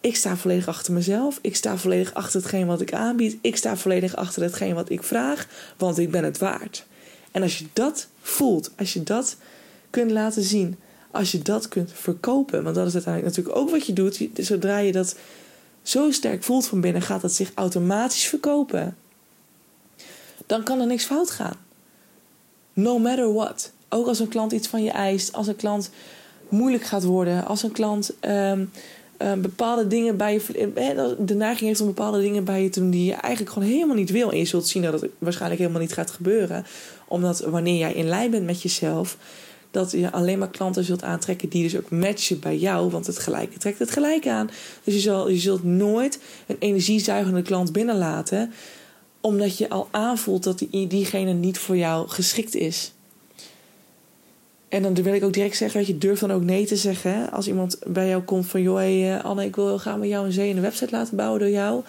ik 0.00 0.16
sta 0.16 0.36
volledig 0.36 0.68
achter 0.68 0.92
mezelf. 0.92 1.38
Ik 1.42 1.56
sta 1.56 1.76
volledig 1.76 2.14
achter 2.14 2.40
hetgeen 2.40 2.66
wat 2.66 2.80
ik 2.80 2.92
aanbied. 2.92 3.38
Ik 3.40 3.56
sta 3.56 3.76
volledig 3.76 4.16
achter 4.16 4.42
hetgeen 4.42 4.74
wat 4.74 4.90
ik 4.90 5.02
vraag, 5.02 5.46
want 5.76 5.98
ik 5.98 6.10
ben 6.10 6.24
het 6.24 6.38
waard. 6.38 6.86
En 7.30 7.42
als 7.42 7.58
je 7.58 7.64
dat 7.72 8.08
voelt, 8.20 8.70
als 8.76 8.92
je 8.92 9.02
dat 9.02 9.36
kunt 9.90 10.10
laten 10.10 10.42
zien, 10.42 10.76
als 11.10 11.32
je 11.32 11.38
dat 11.38 11.68
kunt 11.68 11.90
verkopen. 11.94 12.62
Want 12.62 12.74
dat 12.74 12.86
is 12.86 12.94
uiteindelijk 12.94 13.36
natuurlijk 13.36 13.62
ook 13.62 13.70
wat 13.70 13.86
je 13.86 13.92
doet. 13.92 14.28
Zodra 14.34 14.78
je 14.78 14.92
dat 14.92 15.16
zo 15.82 16.10
sterk 16.10 16.42
voelt 16.42 16.66
van 16.66 16.80
binnen, 16.80 17.02
gaat 17.02 17.20
dat 17.20 17.32
zich 17.32 17.50
automatisch 17.54 18.24
verkopen. 18.24 18.96
Dan 20.48 20.62
kan 20.62 20.80
er 20.80 20.86
niks 20.86 21.04
fout 21.04 21.30
gaan. 21.30 21.56
No 22.72 22.98
matter 22.98 23.32
what. 23.34 23.72
Ook 23.88 24.06
als 24.06 24.18
een 24.18 24.28
klant 24.28 24.52
iets 24.52 24.68
van 24.68 24.82
je 24.82 24.90
eist, 24.90 25.32
als 25.32 25.46
een 25.46 25.56
klant 25.56 25.90
moeilijk 26.48 26.84
gaat 26.84 27.04
worden, 27.04 27.46
als 27.46 27.62
een 27.62 27.72
klant 27.72 28.12
um, 28.20 28.70
bepaalde 29.18 29.86
dingen 29.86 30.16
bij 30.16 30.32
je. 30.32 30.72
Eh, 30.74 31.08
de 31.18 31.34
neiging 31.34 31.68
heeft 31.68 31.80
om 31.80 31.86
bepaalde 31.86 32.20
dingen 32.20 32.44
bij 32.44 32.62
je 32.62 32.68
te 32.68 32.80
doen 32.80 32.90
die 32.90 33.04
je 33.04 33.12
eigenlijk 33.12 33.52
gewoon 33.52 33.68
helemaal 33.68 33.96
niet 33.96 34.10
wil. 34.10 34.30
En 34.30 34.38
je 34.38 34.44
zult 34.44 34.66
zien 34.66 34.82
dat 34.82 35.00
het 35.00 35.10
waarschijnlijk 35.18 35.60
helemaal 35.60 35.80
niet 35.80 35.92
gaat 35.92 36.10
gebeuren. 36.10 36.66
Omdat 37.08 37.40
wanneer 37.40 37.78
jij 37.78 37.92
in 37.92 38.08
lijn 38.08 38.30
bent 38.30 38.46
met 38.46 38.62
jezelf, 38.62 39.16
dat 39.70 39.90
je 39.90 40.12
alleen 40.12 40.38
maar 40.38 40.50
klanten 40.50 40.84
zult 40.84 41.02
aantrekken 41.02 41.48
die 41.48 41.62
dus 41.62 41.76
ook 41.76 41.90
matchen 41.90 42.40
bij 42.40 42.56
jou. 42.56 42.90
Want 42.90 43.06
het 43.06 43.18
gelijke 43.18 43.58
trekt 43.58 43.78
het 43.78 43.90
gelijk 43.90 44.26
aan. 44.26 44.50
Dus 44.84 44.94
je, 44.94 45.00
zal, 45.00 45.28
je 45.28 45.38
zult 45.38 45.64
nooit 45.64 46.20
een 46.46 46.56
energiezuigende 46.58 47.42
klant 47.42 47.72
binnenlaten. 47.72 48.52
Omdat 49.20 49.58
je 49.58 49.68
al 49.68 49.88
aanvoelt 49.90 50.44
dat 50.44 50.58
die, 50.58 50.86
diegene 50.86 51.32
niet 51.32 51.58
voor 51.58 51.76
jou 51.76 52.08
geschikt 52.08 52.54
is. 52.54 52.92
En 54.68 54.82
dan 54.82 54.94
wil 54.94 55.14
ik 55.14 55.24
ook 55.24 55.32
direct 55.32 55.56
zeggen, 55.56 55.78
dat 55.78 55.88
je, 55.88 55.98
durf 55.98 56.18
dan 56.18 56.32
ook 56.32 56.42
nee 56.42 56.66
te 56.66 56.76
zeggen. 56.76 57.14
Hè? 57.14 57.30
Als 57.30 57.48
iemand 57.48 57.78
bij 57.86 58.08
jou 58.08 58.22
komt 58.22 58.46
van, 58.46 58.62
joh, 58.62 58.82
eh, 58.82 59.24
Anne, 59.24 59.44
ik 59.44 59.56
wil 59.56 59.78
graag 59.78 59.96
met 59.96 60.08
jou 60.08 60.26
een 60.26 60.32
zee 60.32 60.54
de 60.54 60.60
website 60.60 60.90
laten 60.90 61.16
bouwen 61.16 61.40
door 61.40 61.50
jou. 61.50 61.82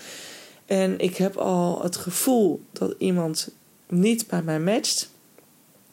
En 0.66 1.00
ik 1.00 1.18
heb 1.18 1.36
al 1.38 1.82
het 1.82 1.96
gevoel 1.96 2.62
dat 2.72 2.96
iemand 2.98 3.50
niet 3.88 4.28
bij 4.28 4.42
mij 4.42 4.60
matcht 4.60 5.10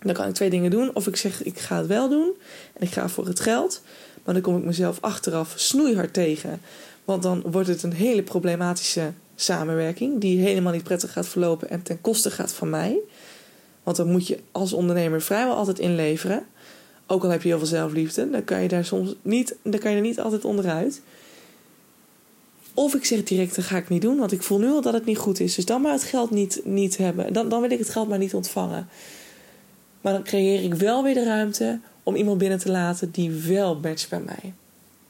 dan 0.06 0.14
kan 0.14 0.28
ik 0.28 0.34
twee 0.34 0.50
dingen 0.50 0.70
doen. 0.70 0.90
Of 0.94 1.06
ik 1.06 1.16
zeg, 1.16 1.42
ik 1.42 1.58
ga 1.58 1.76
het 1.76 1.86
wel 1.86 2.08
doen 2.08 2.32
en 2.72 2.86
ik 2.86 2.92
ga 2.92 3.08
voor 3.08 3.26
het 3.26 3.40
geld. 3.40 3.82
Maar 4.24 4.34
dan 4.34 4.42
kom 4.42 4.56
ik 4.56 4.64
mezelf 4.64 4.98
achteraf 5.00 5.54
snoeihard 5.56 6.12
tegen. 6.12 6.60
Want 7.04 7.22
dan 7.22 7.42
wordt 7.46 7.68
het 7.68 7.82
een 7.82 7.92
hele 7.92 8.22
problematische 8.22 9.12
samenwerking... 9.36 10.20
die 10.20 10.38
helemaal 10.38 10.72
niet 10.72 10.82
prettig 10.82 11.12
gaat 11.12 11.28
verlopen 11.28 11.70
en 11.70 11.82
ten 11.82 12.00
koste 12.00 12.30
gaat 12.30 12.52
van 12.52 12.70
mij. 12.70 12.98
Want 13.82 13.96
dan 13.96 14.10
moet 14.10 14.26
je 14.26 14.38
als 14.52 14.72
ondernemer 14.72 15.22
vrijwel 15.22 15.54
altijd 15.54 15.78
inleveren. 15.78 16.46
Ook 17.06 17.24
al 17.24 17.30
heb 17.30 17.42
je 17.42 17.48
heel 17.48 17.58
veel 17.58 17.66
zelfliefde, 17.66 18.30
dan 18.30 18.44
kan 18.44 18.62
je 18.62 18.68
daar 18.68 18.84
soms 18.84 19.14
niet, 19.22 19.56
dan 19.62 19.80
kan 19.80 19.90
je 19.90 19.96
er 19.96 20.02
niet 20.02 20.20
altijd 20.20 20.44
onderuit. 20.44 21.00
Of 22.74 22.94
ik 22.94 23.04
zeg 23.04 23.22
direct, 23.22 23.54
dat 23.56 23.64
ga 23.64 23.76
ik 23.76 23.88
niet 23.88 24.02
doen, 24.02 24.18
want 24.18 24.32
ik 24.32 24.42
voel 24.42 24.58
nu 24.58 24.68
al 24.68 24.82
dat 24.82 24.92
het 24.92 25.04
niet 25.04 25.18
goed 25.18 25.40
is. 25.40 25.54
Dus 25.54 25.64
dan 25.64 25.80
maar 25.80 25.92
het 25.92 26.02
geld 26.02 26.30
niet, 26.30 26.60
niet 26.64 26.96
hebben. 26.96 27.32
Dan, 27.32 27.48
dan 27.48 27.60
wil 27.60 27.70
ik 27.70 27.78
het 27.78 27.90
geld 27.90 28.08
maar 28.08 28.18
niet 28.18 28.34
ontvangen. 28.34 28.88
Maar 30.00 30.12
dan 30.12 30.22
creëer 30.22 30.62
ik 30.62 30.74
wel 30.74 31.02
weer 31.02 31.14
de 31.14 31.24
ruimte 31.24 31.80
om 32.02 32.14
iemand 32.14 32.38
binnen 32.38 32.58
te 32.58 32.70
laten 32.70 33.10
die 33.10 33.30
wel 33.30 33.78
matcht 33.80 34.08
bij 34.08 34.20
mij. 34.20 34.54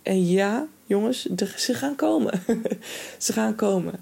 En 0.06 0.26
ja, 0.26 0.66
jongens, 0.84 1.26
ze 1.56 1.74
gaan 1.74 1.94
komen. 1.94 2.40
ze 3.18 3.32
gaan 3.32 3.54
komen. 3.54 3.94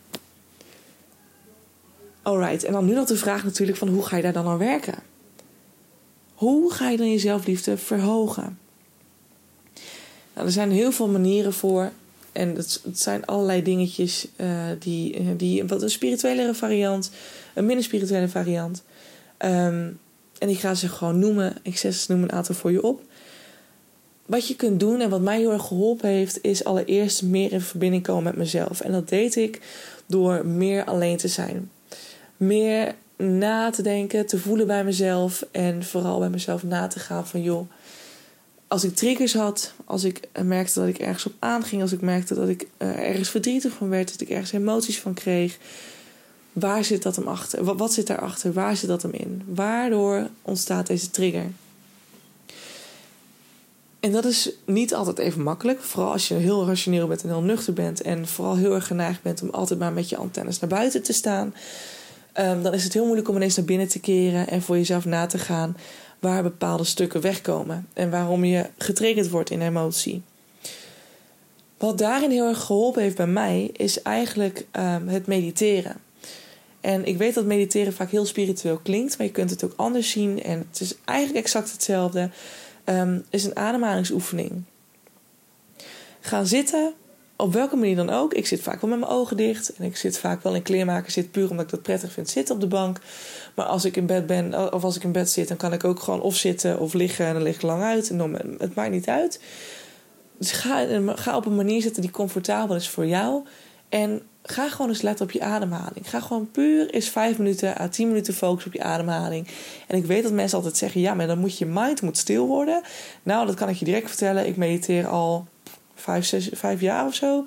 Alright, 2.22 2.64
en 2.64 2.72
dan 2.72 2.84
nu 2.84 2.94
nog 2.94 3.06
de 3.06 3.16
vraag 3.16 3.44
natuurlijk 3.44 3.78
van 3.78 3.88
hoe 3.88 4.02
ga 4.02 4.16
je 4.16 4.22
daar 4.22 4.32
dan 4.32 4.46
aan 4.46 4.58
werken? 4.58 4.94
Hoe 6.34 6.72
ga 6.72 6.90
je 6.90 6.96
dan 6.96 7.10
je 7.10 7.18
zelfliefde 7.18 7.76
verhogen? 7.76 8.58
Nou, 10.34 10.46
er 10.46 10.52
zijn 10.52 10.70
heel 10.70 10.92
veel 10.92 11.08
manieren 11.08 11.52
voor. 11.52 11.90
En 12.32 12.54
het, 12.54 12.82
zijn 12.92 13.24
allerlei 13.26 13.62
dingetjes 13.62 14.28
uh, 14.36 14.66
die, 14.78 15.36
die 15.36 15.64
wat 15.64 15.82
een 15.82 15.90
spirituelere 15.90 16.54
variant, 16.54 17.10
een 17.54 17.66
minder 17.66 17.84
spirituele 17.84 18.28
variant. 18.28 18.82
Um, 19.38 20.00
en 20.38 20.48
ik 20.48 20.58
ga 20.58 20.74
ze 20.74 20.88
gewoon 20.88 21.18
noemen. 21.18 21.56
Ik 21.62 21.76
zet 21.76 22.04
noem 22.08 22.22
een 22.22 22.32
aantal 22.32 22.54
voor 22.54 22.72
je 22.72 22.82
op. 22.82 23.02
Wat 24.26 24.48
je 24.48 24.56
kunt 24.56 24.80
doen 24.80 25.00
en 25.00 25.10
wat 25.10 25.20
mij 25.20 25.38
heel 25.38 25.52
erg 25.52 25.66
geholpen 25.66 26.08
heeft, 26.08 26.38
is 26.42 26.64
allereerst 26.64 27.22
meer 27.22 27.52
in 27.52 27.60
verbinding 27.60 28.02
komen 28.02 28.24
met 28.24 28.36
mezelf. 28.36 28.80
En 28.80 28.92
dat 28.92 29.08
deed 29.08 29.36
ik 29.36 29.60
door 30.06 30.46
meer 30.46 30.84
alleen 30.84 31.16
te 31.16 31.28
zijn. 31.28 31.70
Meer 32.36 32.94
na 33.16 33.70
te 33.70 33.82
denken, 33.82 34.26
te 34.26 34.38
voelen 34.38 34.66
bij 34.66 34.84
mezelf 34.84 35.46
en 35.50 35.84
vooral 35.84 36.18
bij 36.18 36.30
mezelf 36.30 36.62
na 36.62 36.86
te 36.86 36.98
gaan 36.98 37.26
van 37.26 37.42
joh, 37.42 37.68
als 38.68 38.84
ik 38.84 38.94
triggers 38.94 39.34
had, 39.34 39.72
als 39.84 40.04
ik 40.04 40.28
merkte 40.42 40.78
dat 40.78 40.88
ik 40.88 40.98
ergens 40.98 41.26
op 41.26 41.32
aanging, 41.38 41.82
als 41.82 41.92
ik 41.92 42.00
merkte 42.00 42.34
dat 42.34 42.48
ik 42.48 42.66
ergens 42.78 43.28
verdrietig 43.28 43.72
van 43.72 43.88
werd, 43.88 44.10
dat 44.12 44.20
ik 44.20 44.28
ergens 44.30 44.52
emoties 44.52 45.00
van 45.00 45.14
kreeg, 45.14 45.58
waar 46.52 46.84
zit 46.84 47.02
dat 47.02 47.16
hem 47.16 47.28
achter? 47.28 47.64
Wat, 47.64 47.78
wat 47.78 47.92
zit 47.92 48.06
daarachter? 48.06 48.52
Waar 48.52 48.76
zit 48.76 48.88
dat 48.88 49.02
hem 49.02 49.12
in? 49.12 49.42
Waardoor 49.46 50.28
ontstaat 50.42 50.86
deze 50.86 51.10
trigger? 51.10 51.46
En 54.04 54.12
dat 54.12 54.24
is 54.24 54.50
niet 54.64 54.94
altijd 54.94 55.18
even 55.18 55.42
makkelijk. 55.42 55.80
Vooral 55.80 56.12
als 56.12 56.28
je 56.28 56.34
heel 56.34 56.66
rationeel 56.66 57.06
bent 57.06 57.22
en 57.22 57.28
heel 57.28 57.42
nuchter 57.42 57.72
bent. 57.72 58.02
En 58.02 58.26
vooral 58.26 58.56
heel 58.56 58.74
erg 58.74 58.86
geneigd 58.86 59.22
bent 59.22 59.42
om 59.42 59.50
altijd 59.50 59.78
maar 59.78 59.92
met 59.92 60.08
je 60.08 60.16
antennes 60.16 60.60
naar 60.60 60.70
buiten 60.70 61.02
te 61.02 61.12
staan. 61.12 61.54
Um, 62.38 62.62
dan 62.62 62.74
is 62.74 62.84
het 62.84 62.92
heel 62.92 63.04
moeilijk 63.04 63.28
om 63.28 63.36
ineens 63.36 63.56
naar 63.56 63.64
binnen 63.64 63.88
te 63.88 64.00
keren 64.00 64.48
en 64.48 64.62
voor 64.62 64.76
jezelf 64.76 65.04
na 65.04 65.26
te 65.26 65.38
gaan 65.38 65.76
waar 66.18 66.42
bepaalde 66.42 66.84
stukken 66.84 67.20
wegkomen. 67.20 67.86
En 67.92 68.10
waarom 68.10 68.44
je 68.44 68.66
getriggerd 68.78 69.30
wordt 69.30 69.50
in 69.50 69.62
emotie. 69.62 70.22
Wat 71.78 71.98
daarin 71.98 72.30
heel 72.30 72.48
erg 72.48 72.60
geholpen 72.60 73.02
heeft 73.02 73.16
bij 73.16 73.26
mij, 73.26 73.70
is 73.72 74.02
eigenlijk 74.02 74.66
um, 74.72 75.08
het 75.08 75.26
mediteren. 75.26 75.96
En 76.80 77.04
ik 77.04 77.18
weet 77.18 77.34
dat 77.34 77.44
mediteren 77.44 77.92
vaak 77.92 78.10
heel 78.10 78.26
spiritueel 78.26 78.80
klinkt, 78.82 79.18
maar 79.18 79.26
je 79.26 79.32
kunt 79.32 79.50
het 79.50 79.64
ook 79.64 79.74
anders 79.76 80.10
zien. 80.10 80.42
En 80.42 80.66
het 80.70 80.80
is 80.80 80.94
eigenlijk 81.04 81.44
exact 81.44 81.72
hetzelfde. 81.72 82.30
Um, 82.84 83.24
is 83.30 83.44
een 83.44 83.56
ademhalingsoefening. 83.56 84.62
Gaan 86.20 86.46
zitten, 86.46 86.92
op 87.36 87.52
welke 87.52 87.76
manier 87.76 87.96
dan 87.96 88.10
ook. 88.10 88.34
Ik 88.34 88.46
zit 88.46 88.60
vaak 88.60 88.80
wel 88.80 88.90
met 88.90 88.98
mijn 88.98 89.12
ogen 89.12 89.36
dicht. 89.36 89.72
En 89.76 89.84
ik 89.84 89.96
zit 89.96 90.18
vaak 90.18 90.42
wel 90.42 90.54
in 90.54 90.62
kleermaker 90.62 91.10
zit 91.10 91.30
puur 91.30 91.50
omdat 91.50 91.64
ik 91.64 91.70
dat 91.70 91.82
prettig 91.82 92.12
vind 92.12 92.28
zitten 92.28 92.54
op 92.54 92.60
de 92.60 92.66
bank. 92.66 93.00
Maar 93.54 93.66
als 93.66 93.84
ik 93.84 93.96
in 93.96 94.06
bed 94.06 94.26
ben, 94.26 94.72
of 94.72 94.84
als 94.84 94.96
ik 94.96 95.04
in 95.04 95.12
bed 95.12 95.30
zit, 95.30 95.48
dan 95.48 95.56
kan 95.56 95.72
ik 95.72 95.84
ook 95.84 96.00
gewoon 96.00 96.20
of 96.20 96.36
zitten 96.36 96.78
of 96.78 96.92
liggen. 96.92 97.26
En 97.26 97.32
dan 97.32 97.42
lig 97.42 97.54
ik 97.54 97.62
lang 97.62 97.82
uit. 97.82 98.10
En 98.10 98.56
het 98.58 98.74
maakt 98.74 98.90
niet 98.90 99.08
uit. 99.08 99.40
Dus 100.38 100.52
ga, 100.52 100.86
ga 101.14 101.36
op 101.36 101.46
een 101.46 101.56
manier 101.56 101.82
zitten 101.82 102.02
die 102.02 102.10
comfortabel 102.10 102.76
is 102.76 102.88
voor 102.88 103.06
jou. 103.06 103.42
En 103.88 104.22
ga 104.42 104.68
gewoon 104.68 104.88
eens 104.88 105.02
letten 105.02 105.24
op 105.24 105.32
je 105.32 105.42
ademhaling. 105.42 106.10
Ga 106.10 106.20
gewoon 106.20 106.50
puur 106.50 106.90
eens 106.90 107.08
vijf 107.08 107.38
minuten 107.38 107.80
à 107.80 107.88
tien 107.88 108.08
minuten 108.08 108.34
focussen 108.34 108.72
op 108.72 108.76
je 108.76 108.84
ademhaling. 108.84 109.48
En 109.86 109.96
ik 109.96 110.04
weet 110.04 110.22
dat 110.22 110.32
mensen 110.32 110.56
altijd 110.58 110.76
zeggen: 110.76 111.00
ja, 111.00 111.14
maar 111.14 111.26
dan 111.26 111.38
moet 111.38 111.58
je 111.58 111.66
mind 111.66 112.02
moet 112.02 112.18
stil 112.18 112.46
worden. 112.46 112.82
Nou, 113.22 113.46
dat 113.46 113.54
kan 113.54 113.68
ik 113.68 113.76
je 113.76 113.84
direct 113.84 114.08
vertellen. 114.08 114.46
Ik 114.46 114.56
mediteer 114.56 115.06
al 115.06 115.46
vijf, 115.94 116.24
zes, 116.24 116.48
vijf 116.52 116.80
jaar 116.80 117.06
of 117.06 117.14
zo. 117.14 117.46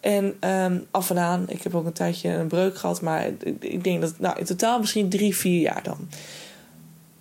En 0.00 0.50
um, 0.50 0.86
af 0.90 1.10
en 1.10 1.18
aan, 1.18 1.44
ik 1.48 1.62
heb 1.62 1.74
ook 1.74 1.86
een 1.86 1.92
tijdje 1.92 2.28
een 2.28 2.46
breuk 2.46 2.76
gehad, 2.76 3.00
maar 3.00 3.26
ik 3.60 3.84
denk 3.84 4.00
dat, 4.00 4.18
nou, 4.18 4.38
in 4.38 4.44
totaal 4.44 4.78
misschien 4.78 5.08
drie, 5.08 5.36
vier 5.36 5.60
jaar 5.60 5.82
dan. 5.82 6.08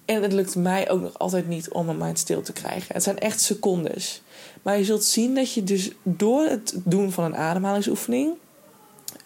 En 0.06 0.22
het 0.22 0.34
lukt 0.34 0.56
mij 0.56 0.90
ook 0.90 1.02
nog 1.02 1.20
altijd 1.20 1.48
niet 1.48 1.70
om 1.70 1.86
mijn 1.86 1.98
mind 1.98 2.20
stil 2.20 2.42
te 2.42 2.54
krijgen. 2.54 2.94
Het 2.94 3.04
zijn 3.04 3.20
echt 3.20 3.42
secondes. 3.42 4.22
Maar 4.62 4.78
je 4.78 4.84
zult 4.84 5.04
zien 5.04 5.36
dat 5.36 5.54
je 5.54 5.64
dus 5.64 5.92
door 6.04 6.46
het 6.46 6.74
doen 6.84 7.12
van 7.12 7.24
een 7.24 7.36
ademhalingsoefening 7.36 8.34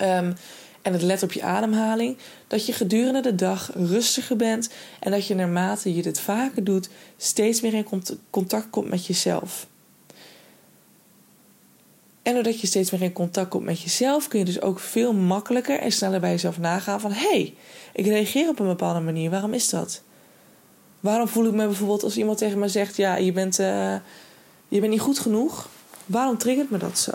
um, 0.01 0.35
en 0.81 0.93
het 0.93 1.01
let 1.01 1.23
op 1.23 1.31
je 1.31 1.41
ademhaling, 1.41 2.17
dat 2.47 2.65
je 2.65 2.73
gedurende 2.73 3.21
de 3.21 3.35
dag 3.35 3.71
rustiger 3.73 4.35
bent 4.35 4.69
en 4.99 5.11
dat 5.11 5.27
je 5.27 5.35
naarmate 5.35 5.95
je 5.95 6.01
dit 6.01 6.19
vaker 6.19 6.63
doet, 6.63 6.89
steeds 7.17 7.61
meer 7.61 7.73
in 7.73 8.11
contact 8.29 8.69
komt 8.69 8.89
met 8.89 9.05
jezelf. 9.05 9.67
En 12.21 12.33
doordat 12.33 12.61
je 12.61 12.67
steeds 12.67 12.91
meer 12.91 13.01
in 13.01 13.13
contact 13.13 13.49
komt 13.49 13.65
met 13.65 13.81
jezelf, 13.81 14.27
kun 14.27 14.39
je 14.39 14.45
dus 14.45 14.61
ook 14.61 14.79
veel 14.79 15.13
makkelijker 15.13 15.79
en 15.79 15.91
sneller 15.91 16.19
bij 16.19 16.31
jezelf 16.31 16.59
nagaan 16.59 16.99
van 16.99 17.11
hé, 17.11 17.29
hey, 17.29 17.53
ik 17.93 18.05
reageer 18.05 18.49
op 18.49 18.59
een 18.59 18.67
bepaalde 18.67 18.99
manier. 18.99 19.29
Waarom 19.29 19.53
is 19.53 19.69
dat? 19.69 20.01
Waarom 20.99 21.27
voel 21.27 21.45
ik 21.45 21.53
me 21.53 21.65
bijvoorbeeld 21.65 22.03
als 22.03 22.17
iemand 22.17 22.37
tegen 22.37 22.59
me 22.59 22.67
zegt: 22.67 22.95
Ja, 22.95 23.15
je 23.15 23.31
bent, 23.31 23.59
uh, 23.59 23.95
je 24.67 24.79
bent 24.79 24.91
niet 24.91 24.99
goed 24.99 25.19
genoeg? 25.19 25.69
Waarom 26.05 26.37
triggert 26.37 26.69
me 26.69 26.77
dat 26.77 26.99
zo? 26.99 27.11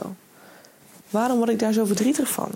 Waarom 1.10 1.36
word 1.36 1.50
ik 1.50 1.58
daar 1.58 1.72
zo 1.72 1.84
verdrietig 1.84 2.28
van? 2.28 2.50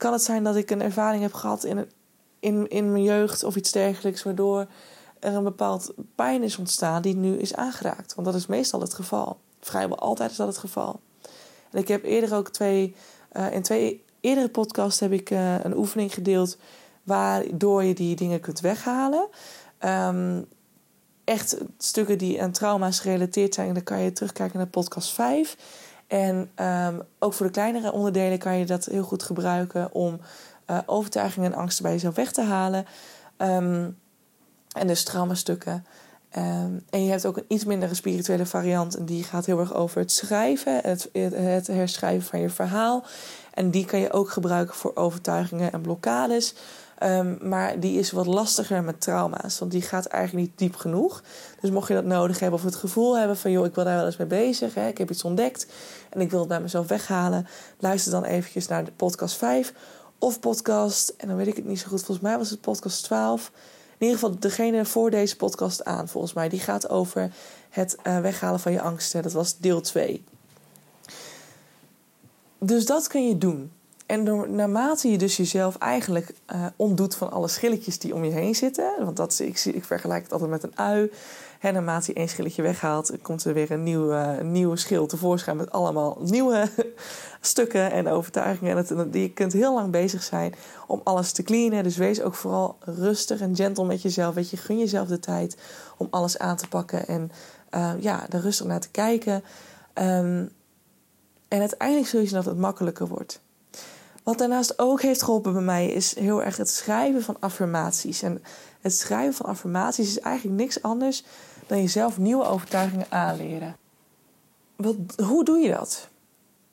Kan 0.00 0.12
het 0.12 0.22
zijn 0.22 0.44
dat 0.44 0.56
ik 0.56 0.70
een 0.70 0.82
ervaring 0.82 1.22
heb 1.22 1.32
gehad 1.32 1.64
in, 1.64 1.90
in, 2.38 2.68
in 2.68 2.92
mijn 2.92 3.04
jeugd 3.04 3.44
of 3.44 3.56
iets 3.56 3.72
dergelijks, 3.72 4.22
waardoor 4.22 4.66
er 5.18 5.34
een 5.34 5.44
bepaald 5.44 5.92
pijn 6.14 6.42
is 6.42 6.56
ontstaan 6.56 7.02
die 7.02 7.16
nu 7.16 7.38
is 7.38 7.54
aangeraakt? 7.54 8.14
Want 8.14 8.26
dat 8.26 8.36
is 8.36 8.46
meestal 8.46 8.80
het 8.80 8.94
geval. 8.94 9.38
Vrijwel 9.60 9.98
altijd 9.98 10.30
is 10.30 10.36
dat 10.36 10.46
het 10.46 10.58
geval. 10.58 11.00
En 11.70 11.78
ik 11.78 11.88
heb 11.88 12.04
eerder 12.04 12.34
ook 12.34 12.48
twee, 12.48 12.94
uh, 13.32 13.52
in 13.52 13.62
twee 13.62 14.04
eerdere 14.20 14.48
podcasts 14.48 15.00
heb 15.00 15.12
ik 15.12 15.30
uh, 15.30 15.64
een 15.64 15.76
oefening 15.76 16.14
gedeeld 16.14 16.56
waardoor 17.02 17.84
je 17.84 17.94
die 17.94 18.16
dingen 18.16 18.40
kunt 18.40 18.60
weghalen. 18.60 19.28
Um, 19.84 20.46
echt 21.24 21.56
stukken 21.78 22.18
die 22.18 22.42
aan 22.42 22.52
trauma's 22.52 23.00
gerelateerd 23.00 23.54
zijn, 23.54 23.74
dan 23.74 23.82
kan 23.82 24.00
je 24.00 24.12
terugkijken 24.12 24.58
naar 24.58 24.66
podcast 24.66 25.12
5. 25.12 25.56
En 26.10 26.50
um, 26.56 27.02
ook 27.18 27.32
voor 27.32 27.46
de 27.46 27.52
kleinere 27.52 27.92
onderdelen 27.92 28.38
kan 28.38 28.58
je 28.58 28.66
dat 28.66 28.84
heel 28.84 29.02
goed 29.02 29.22
gebruiken 29.22 29.92
om 29.92 30.20
uh, 30.70 30.78
overtuigingen 30.86 31.52
en 31.52 31.58
angsten 31.58 31.82
bij 31.82 31.92
jezelf 31.92 32.14
weg 32.14 32.32
te 32.32 32.42
halen. 32.42 32.86
Um, 33.36 33.98
en 34.72 34.86
dus 34.86 35.04
traumastukken. 35.04 35.86
Um, 36.36 36.84
en 36.90 37.04
je 37.04 37.10
hebt 37.10 37.26
ook 37.26 37.36
een 37.36 37.44
iets 37.48 37.64
mindere 37.64 37.94
spirituele 37.94 38.46
variant. 38.46 38.96
En 38.96 39.04
die 39.04 39.24
gaat 39.24 39.46
heel 39.46 39.58
erg 39.58 39.74
over 39.74 40.00
het 40.00 40.12
schrijven, 40.12 40.80
het, 40.82 41.08
het 41.34 41.66
herschrijven 41.66 42.28
van 42.28 42.40
je 42.40 42.50
verhaal. 42.50 43.04
En 43.54 43.70
die 43.70 43.84
kan 43.84 44.00
je 44.00 44.12
ook 44.12 44.30
gebruiken 44.30 44.74
voor 44.74 44.92
overtuigingen 44.94 45.72
en 45.72 45.80
blokkades. 45.80 46.54
Um, 47.02 47.38
maar 47.42 47.80
die 47.80 47.98
is 47.98 48.10
wat 48.10 48.26
lastiger 48.26 48.82
met 48.82 49.00
trauma's. 49.00 49.58
Want 49.58 49.70
die 49.70 49.82
gaat 49.82 50.06
eigenlijk 50.06 50.46
niet 50.46 50.58
diep 50.58 50.76
genoeg. 50.76 51.22
Dus 51.60 51.70
mocht 51.70 51.88
je 51.88 51.94
dat 51.94 52.04
nodig 52.04 52.38
hebben 52.38 52.58
of 52.58 52.64
het 52.64 52.74
gevoel 52.74 53.18
hebben 53.18 53.36
van... 53.36 53.50
joh, 53.50 53.66
ik 53.66 53.74
wil 53.74 53.84
daar 53.84 53.96
wel 53.96 54.06
eens 54.06 54.16
mee 54.16 54.26
bezig. 54.26 54.74
Hè, 54.74 54.88
ik 54.88 54.98
heb 54.98 55.10
iets 55.10 55.24
ontdekt 55.24 55.66
en 56.10 56.20
ik 56.20 56.30
wil 56.30 56.38
het 56.38 56.48
bij 56.48 56.60
mezelf 56.60 56.88
weghalen. 56.88 57.46
Luister 57.78 58.12
dan 58.12 58.24
eventjes 58.24 58.68
naar 58.68 58.84
de 58.84 58.92
podcast 58.92 59.36
5 59.36 59.72
of 60.18 60.40
podcast... 60.40 61.14
en 61.16 61.28
dan 61.28 61.36
weet 61.36 61.46
ik 61.46 61.56
het 61.56 61.64
niet 61.64 61.80
zo 61.80 61.88
goed. 61.88 62.02
Volgens 62.02 62.26
mij 62.26 62.38
was 62.38 62.50
het 62.50 62.60
podcast 62.60 63.04
12. 63.04 63.50
In 63.98 64.06
ieder 64.06 64.18
geval 64.18 64.38
degene 64.38 64.84
voor 64.84 65.10
deze 65.10 65.36
podcast 65.36 65.84
aan, 65.84 66.08
volgens 66.08 66.32
mij. 66.32 66.48
Die 66.48 66.60
gaat 66.60 66.88
over 66.88 67.32
het 67.70 67.96
uh, 68.06 68.20
weghalen 68.20 68.60
van 68.60 68.72
je 68.72 68.80
angsten. 68.80 69.22
Dat 69.22 69.32
was 69.32 69.58
deel 69.58 69.80
2. 69.80 70.24
Dus 72.58 72.86
dat 72.86 73.06
kun 73.06 73.28
je 73.28 73.38
doen. 73.38 73.72
En 74.10 74.24
door, 74.24 74.50
naarmate 74.50 75.10
je 75.10 75.18
dus 75.18 75.36
jezelf 75.36 75.76
eigenlijk 75.76 76.34
uh, 76.54 76.66
ontdoet 76.76 77.14
van 77.14 77.30
alle 77.30 77.48
schilletjes 77.48 77.98
die 77.98 78.14
om 78.14 78.24
je 78.24 78.30
heen 78.30 78.54
zitten. 78.54 78.92
Want 79.04 79.16
dat 79.16 79.38
ik, 79.38 79.64
ik 79.64 79.84
vergelijk 79.84 80.22
het 80.22 80.32
altijd 80.32 80.50
met 80.50 80.62
een 80.62 80.78
ui. 80.78 81.10
En 81.60 81.72
naarmate 81.72 82.12
je 82.12 82.18
één 82.18 82.28
schilletje 82.28 82.62
weghaalt, 82.62 83.12
komt 83.22 83.44
er 83.44 83.54
weer 83.54 83.70
een 83.70 83.82
nieuw, 83.82 84.12
uh, 84.12 84.40
nieuwe 84.40 84.76
schil 84.76 85.06
tevoorschijn 85.06 85.56
met 85.56 85.70
allemaal 85.70 86.18
nieuwe 86.20 86.68
stukken 87.40 87.90
en 87.90 88.08
overtuigingen. 88.08 88.76
En 88.76 88.96
het, 88.96 89.14
je 89.14 89.32
kunt 89.32 89.52
heel 89.52 89.74
lang 89.74 89.90
bezig 89.90 90.22
zijn 90.22 90.54
om 90.86 91.00
alles 91.04 91.32
te 91.32 91.42
cleanen. 91.42 91.82
Dus 91.82 91.96
wees 91.96 92.22
ook 92.22 92.34
vooral 92.34 92.76
rustig 92.80 93.40
en 93.40 93.56
gentle 93.56 93.84
met 93.84 94.02
jezelf. 94.02 94.34
Weet 94.34 94.50
je, 94.50 94.56
gun 94.56 94.78
jezelf 94.78 95.08
de 95.08 95.18
tijd 95.18 95.56
om 95.96 96.06
alles 96.10 96.38
aan 96.38 96.56
te 96.56 96.68
pakken 96.68 97.06
en 97.06 97.30
uh, 97.74 97.92
ja, 97.98 98.26
er 98.30 98.40
rustig 98.40 98.66
naar 98.66 98.80
te 98.80 98.90
kijken. 98.90 99.34
Um, 99.94 100.50
en 101.48 101.60
uiteindelijk 101.60 102.08
zul 102.08 102.20
je 102.20 102.26
zien 102.26 102.36
dat 102.36 102.44
het 102.44 102.58
makkelijker 102.58 103.06
wordt. 103.06 103.40
Wat 104.22 104.38
daarnaast 104.38 104.78
ook 104.78 105.02
heeft 105.02 105.22
geholpen 105.22 105.52
bij 105.52 105.62
mij 105.62 105.86
is 105.86 106.14
heel 106.18 106.42
erg 106.42 106.56
het 106.56 106.70
schrijven 106.70 107.22
van 107.22 107.36
affirmaties. 107.40 108.22
En 108.22 108.42
het 108.80 108.94
schrijven 108.94 109.34
van 109.34 109.46
affirmaties 109.46 110.08
is 110.08 110.20
eigenlijk 110.20 110.60
niks 110.60 110.82
anders 110.82 111.24
dan 111.66 111.80
jezelf 111.80 112.18
nieuwe 112.18 112.44
overtuigingen 112.44 113.06
aanleren. 113.08 113.76
Wat, 114.76 114.96
hoe 115.24 115.44
doe 115.44 115.58
je 115.58 115.70
dat? 115.70 116.08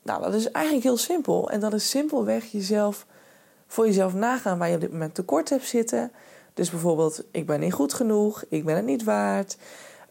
Nou, 0.03 0.21
dat 0.21 0.33
is 0.33 0.51
eigenlijk 0.51 0.85
heel 0.85 0.97
simpel. 0.97 1.49
En 1.49 1.59
dat 1.59 1.73
is 1.73 1.89
simpelweg 1.89 2.45
jezelf 2.45 3.05
voor 3.67 3.85
jezelf 3.85 4.13
nagaan 4.13 4.57
waar 4.57 4.67
je 4.67 4.75
op 4.75 4.81
dit 4.81 4.91
moment 4.91 5.15
tekort 5.15 5.49
hebt 5.49 5.65
zitten. 5.65 6.11
Dus 6.53 6.69
bijvoorbeeld, 6.69 7.23
ik 7.31 7.45
ben 7.45 7.59
niet 7.59 7.73
goed 7.73 7.93
genoeg, 7.93 8.43
ik 8.49 8.65
ben 8.65 8.75
het 8.75 8.85
niet 8.85 9.03
waard. 9.03 9.57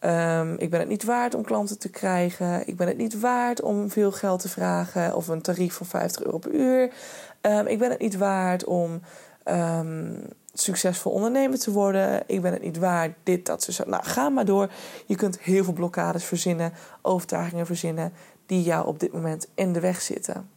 Um, 0.07 0.55
ik 0.59 0.71
ben 0.71 0.81
het 0.81 0.88
niet 0.88 1.05
waard 1.05 1.35
om 1.35 1.42
klanten 1.42 1.79
te 1.79 1.88
krijgen. 1.88 2.69
Ik 2.69 2.77
ben 2.77 2.87
het 2.87 2.97
niet 2.97 3.21
waard 3.21 3.62
om 3.62 3.90
veel 3.90 4.12
geld 4.12 4.40
te 4.40 4.49
vragen 4.49 5.14
of 5.14 5.29
een 5.29 5.42
tarief 5.42 5.75
van 5.75 5.87
50 5.87 6.23
euro 6.23 6.38
per 6.38 6.51
uur. 6.51 6.92
Um, 7.40 7.66
ik 7.66 7.79
ben 7.79 7.90
het 7.90 7.99
niet 7.99 8.16
waard 8.16 8.64
om 8.64 9.01
um, 9.45 10.23
succesvol 10.53 11.12
ondernemer 11.12 11.59
te 11.59 11.73
worden. 11.73 12.23
Ik 12.27 12.40
ben 12.40 12.53
het 12.53 12.62
niet 12.62 12.79
waard 12.79 13.14
dit, 13.23 13.47
dat, 13.47 13.62
zo. 13.62 13.85
Nou, 13.87 14.05
ga 14.05 14.29
maar 14.29 14.45
door. 14.45 14.71
Je 15.07 15.16
kunt 15.16 15.38
heel 15.38 15.64
veel 15.64 15.73
blokkades 15.73 16.25
verzinnen, 16.25 16.73
overtuigingen 17.03 17.66
verzinnen 17.66 18.12
die 18.47 18.62
jou 18.62 18.87
op 18.87 19.01
dit 19.01 19.12
moment 19.12 19.49
in 19.55 19.73
de 19.73 19.81
weg 19.81 20.01
zitten. 20.01 20.51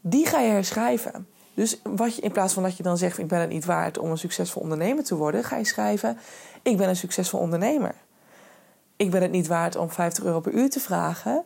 Die 0.00 0.26
ga 0.26 0.40
je 0.40 0.50
herschrijven. 0.50 1.26
Dus 1.60 1.80
wat 1.82 2.16
je, 2.16 2.22
in 2.22 2.32
plaats 2.32 2.54
van 2.54 2.62
dat 2.62 2.76
je 2.76 2.82
dan 2.82 2.98
zegt: 2.98 3.18
Ik 3.18 3.28
ben 3.28 3.40
het 3.40 3.50
niet 3.50 3.64
waard 3.64 3.98
om 3.98 4.10
een 4.10 4.18
succesvol 4.18 4.62
ondernemer 4.62 5.04
te 5.04 5.16
worden, 5.16 5.44
ga 5.44 5.56
je 5.56 5.64
schrijven: 5.64 6.18
Ik 6.62 6.76
ben 6.76 6.88
een 6.88 6.96
succesvol 6.96 7.40
ondernemer. 7.40 7.94
Ik 8.96 9.10
ben 9.10 9.22
het 9.22 9.30
niet 9.30 9.46
waard 9.46 9.76
om 9.76 9.90
50 9.90 10.24
euro 10.24 10.40
per 10.40 10.52
uur 10.52 10.70
te 10.70 10.80
vragen. 10.80 11.44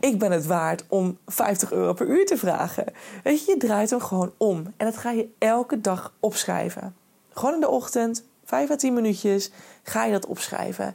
Ik 0.00 0.18
ben 0.18 0.32
het 0.32 0.46
waard 0.46 0.84
om 0.88 1.18
50 1.26 1.72
euro 1.72 1.92
per 1.92 2.06
uur 2.06 2.26
te 2.26 2.36
vragen. 2.36 2.84
Weet 3.22 3.44
je, 3.44 3.52
je 3.52 3.56
draait 3.58 3.90
hem 3.90 4.00
gewoon 4.00 4.32
om. 4.36 4.72
En 4.76 4.86
dat 4.86 4.96
ga 4.96 5.10
je 5.10 5.28
elke 5.38 5.80
dag 5.80 6.12
opschrijven. 6.20 6.94
Gewoon 7.32 7.54
in 7.54 7.60
de 7.60 7.68
ochtend, 7.68 8.24
5 8.44 8.70
à 8.70 8.76
10 8.76 8.94
minuutjes, 8.94 9.50
ga 9.82 10.04
je 10.04 10.12
dat 10.12 10.26
opschrijven. 10.26 10.94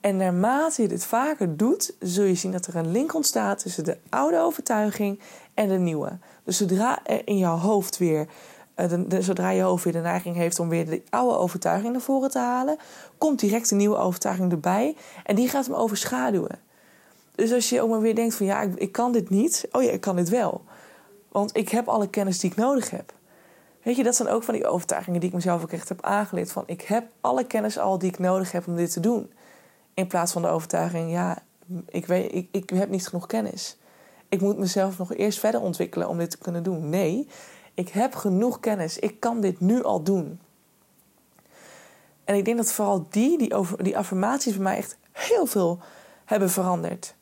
En 0.00 0.16
naarmate 0.16 0.82
je 0.82 0.88
dit 0.88 1.04
vaker 1.04 1.56
doet, 1.56 1.94
zul 2.00 2.24
je 2.24 2.34
zien 2.34 2.52
dat 2.52 2.66
er 2.66 2.76
een 2.76 2.90
link 2.90 3.14
ontstaat 3.14 3.58
tussen 3.58 3.84
de 3.84 3.96
oude 4.08 4.38
overtuiging 4.38 5.20
en 5.54 5.68
de 5.68 5.78
nieuwe. 5.78 6.18
Dus 6.48 6.56
zodra 6.56 6.98
er 7.04 7.20
in 7.24 7.38
jouw 7.38 7.56
hoofd 7.56 7.98
weer, 7.98 8.26
eh, 8.74 8.92
zodra 9.18 9.50
je 9.50 9.62
hoofd 9.62 9.84
weer 9.84 9.92
de 9.92 9.98
neiging 9.98 10.36
heeft 10.36 10.58
om 10.58 10.68
weer 10.68 10.86
de 10.86 11.02
oude 11.10 11.36
overtuiging 11.36 11.92
naar 11.92 12.00
voren 12.00 12.30
te 12.30 12.38
halen, 12.38 12.76
komt 13.18 13.40
direct 13.40 13.70
een 13.70 13.76
nieuwe 13.76 13.96
overtuiging 13.96 14.52
erbij 14.52 14.96
en 15.24 15.36
die 15.36 15.48
gaat 15.48 15.66
hem 15.66 15.74
overschaduwen. 15.74 16.58
Dus 17.34 17.52
als 17.52 17.68
je 17.68 17.82
ook 17.82 17.90
maar 17.90 18.00
weer 18.00 18.14
denkt 18.14 18.34
van 18.34 18.46
ja, 18.46 18.60
ik, 18.62 18.74
ik 18.74 18.92
kan 18.92 19.12
dit 19.12 19.30
niet, 19.30 19.68
oh 19.72 19.82
ja, 19.82 19.90
ik 19.90 20.00
kan 20.00 20.16
dit 20.16 20.28
wel. 20.28 20.64
Want 21.28 21.56
ik 21.56 21.68
heb 21.68 21.88
alle 21.88 22.08
kennis 22.08 22.38
die 22.38 22.50
ik 22.50 22.56
nodig 22.56 22.90
heb. 22.90 23.12
Weet 23.82 23.96
je, 23.96 24.02
dat 24.02 24.16
zijn 24.16 24.28
ook 24.28 24.42
van 24.42 24.54
die 24.54 24.66
overtuigingen 24.66 25.20
die 25.20 25.28
ik 25.28 25.34
mezelf 25.34 25.62
ook 25.62 25.72
echt 25.72 25.88
heb 25.88 26.02
aangeleerd. 26.02 26.52
Van 26.52 26.62
ik 26.66 26.82
heb 26.82 27.06
alle 27.20 27.46
kennis 27.46 27.78
al 27.78 27.98
die 27.98 28.08
ik 28.08 28.18
nodig 28.18 28.52
heb 28.52 28.66
om 28.66 28.76
dit 28.76 28.92
te 28.92 29.00
doen. 29.00 29.32
In 29.94 30.06
plaats 30.06 30.32
van 30.32 30.42
de 30.42 30.48
overtuiging, 30.48 31.10
ja, 31.10 31.38
ik, 31.88 32.06
weet, 32.06 32.34
ik, 32.34 32.48
ik 32.50 32.70
heb 32.70 32.88
niet 32.88 33.08
genoeg 33.08 33.26
kennis. 33.26 33.78
Ik 34.28 34.40
moet 34.40 34.58
mezelf 34.58 34.98
nog 34.98 35.14
eerst 35.14 35.38
verder 35.38 35.60
ontwikkelen 35.60 36.08
om 36.08 36.18
dit 36.18 36.30
te 36.30 36.38
kunnen 36.38 36.62
doen. 36.62 36.88
Nee, 36.88 37.28
ik 37.74 37.88
heb 37.88 38.14
genoeg 38.14 38.60
kennis. 38.60 38.98
Ik 38.98 39.20
kan 39.20 39.40
dit 39.40 39.60
nu 39.60 39.82
al 39.82 40.02
doen. 40.02 40.40
En 42.24 42.34
ik 42.34 42.44
denk 42.44 42.56
dat 42.56 42.72
vooral 42.72 43.06
die, 43.10 43.38
die, 43.38 43.54
over, 43.54 43.82
die 43.82 43.98
affirmaties 43.98 44.52
bij 44.52 44.62
mij 44.62 44.76
echt 44.76 44.98
heel 45.12 45.46
veel 45.46 45.78
hebben 46.24 46.50
veranderd. 46.50 47.14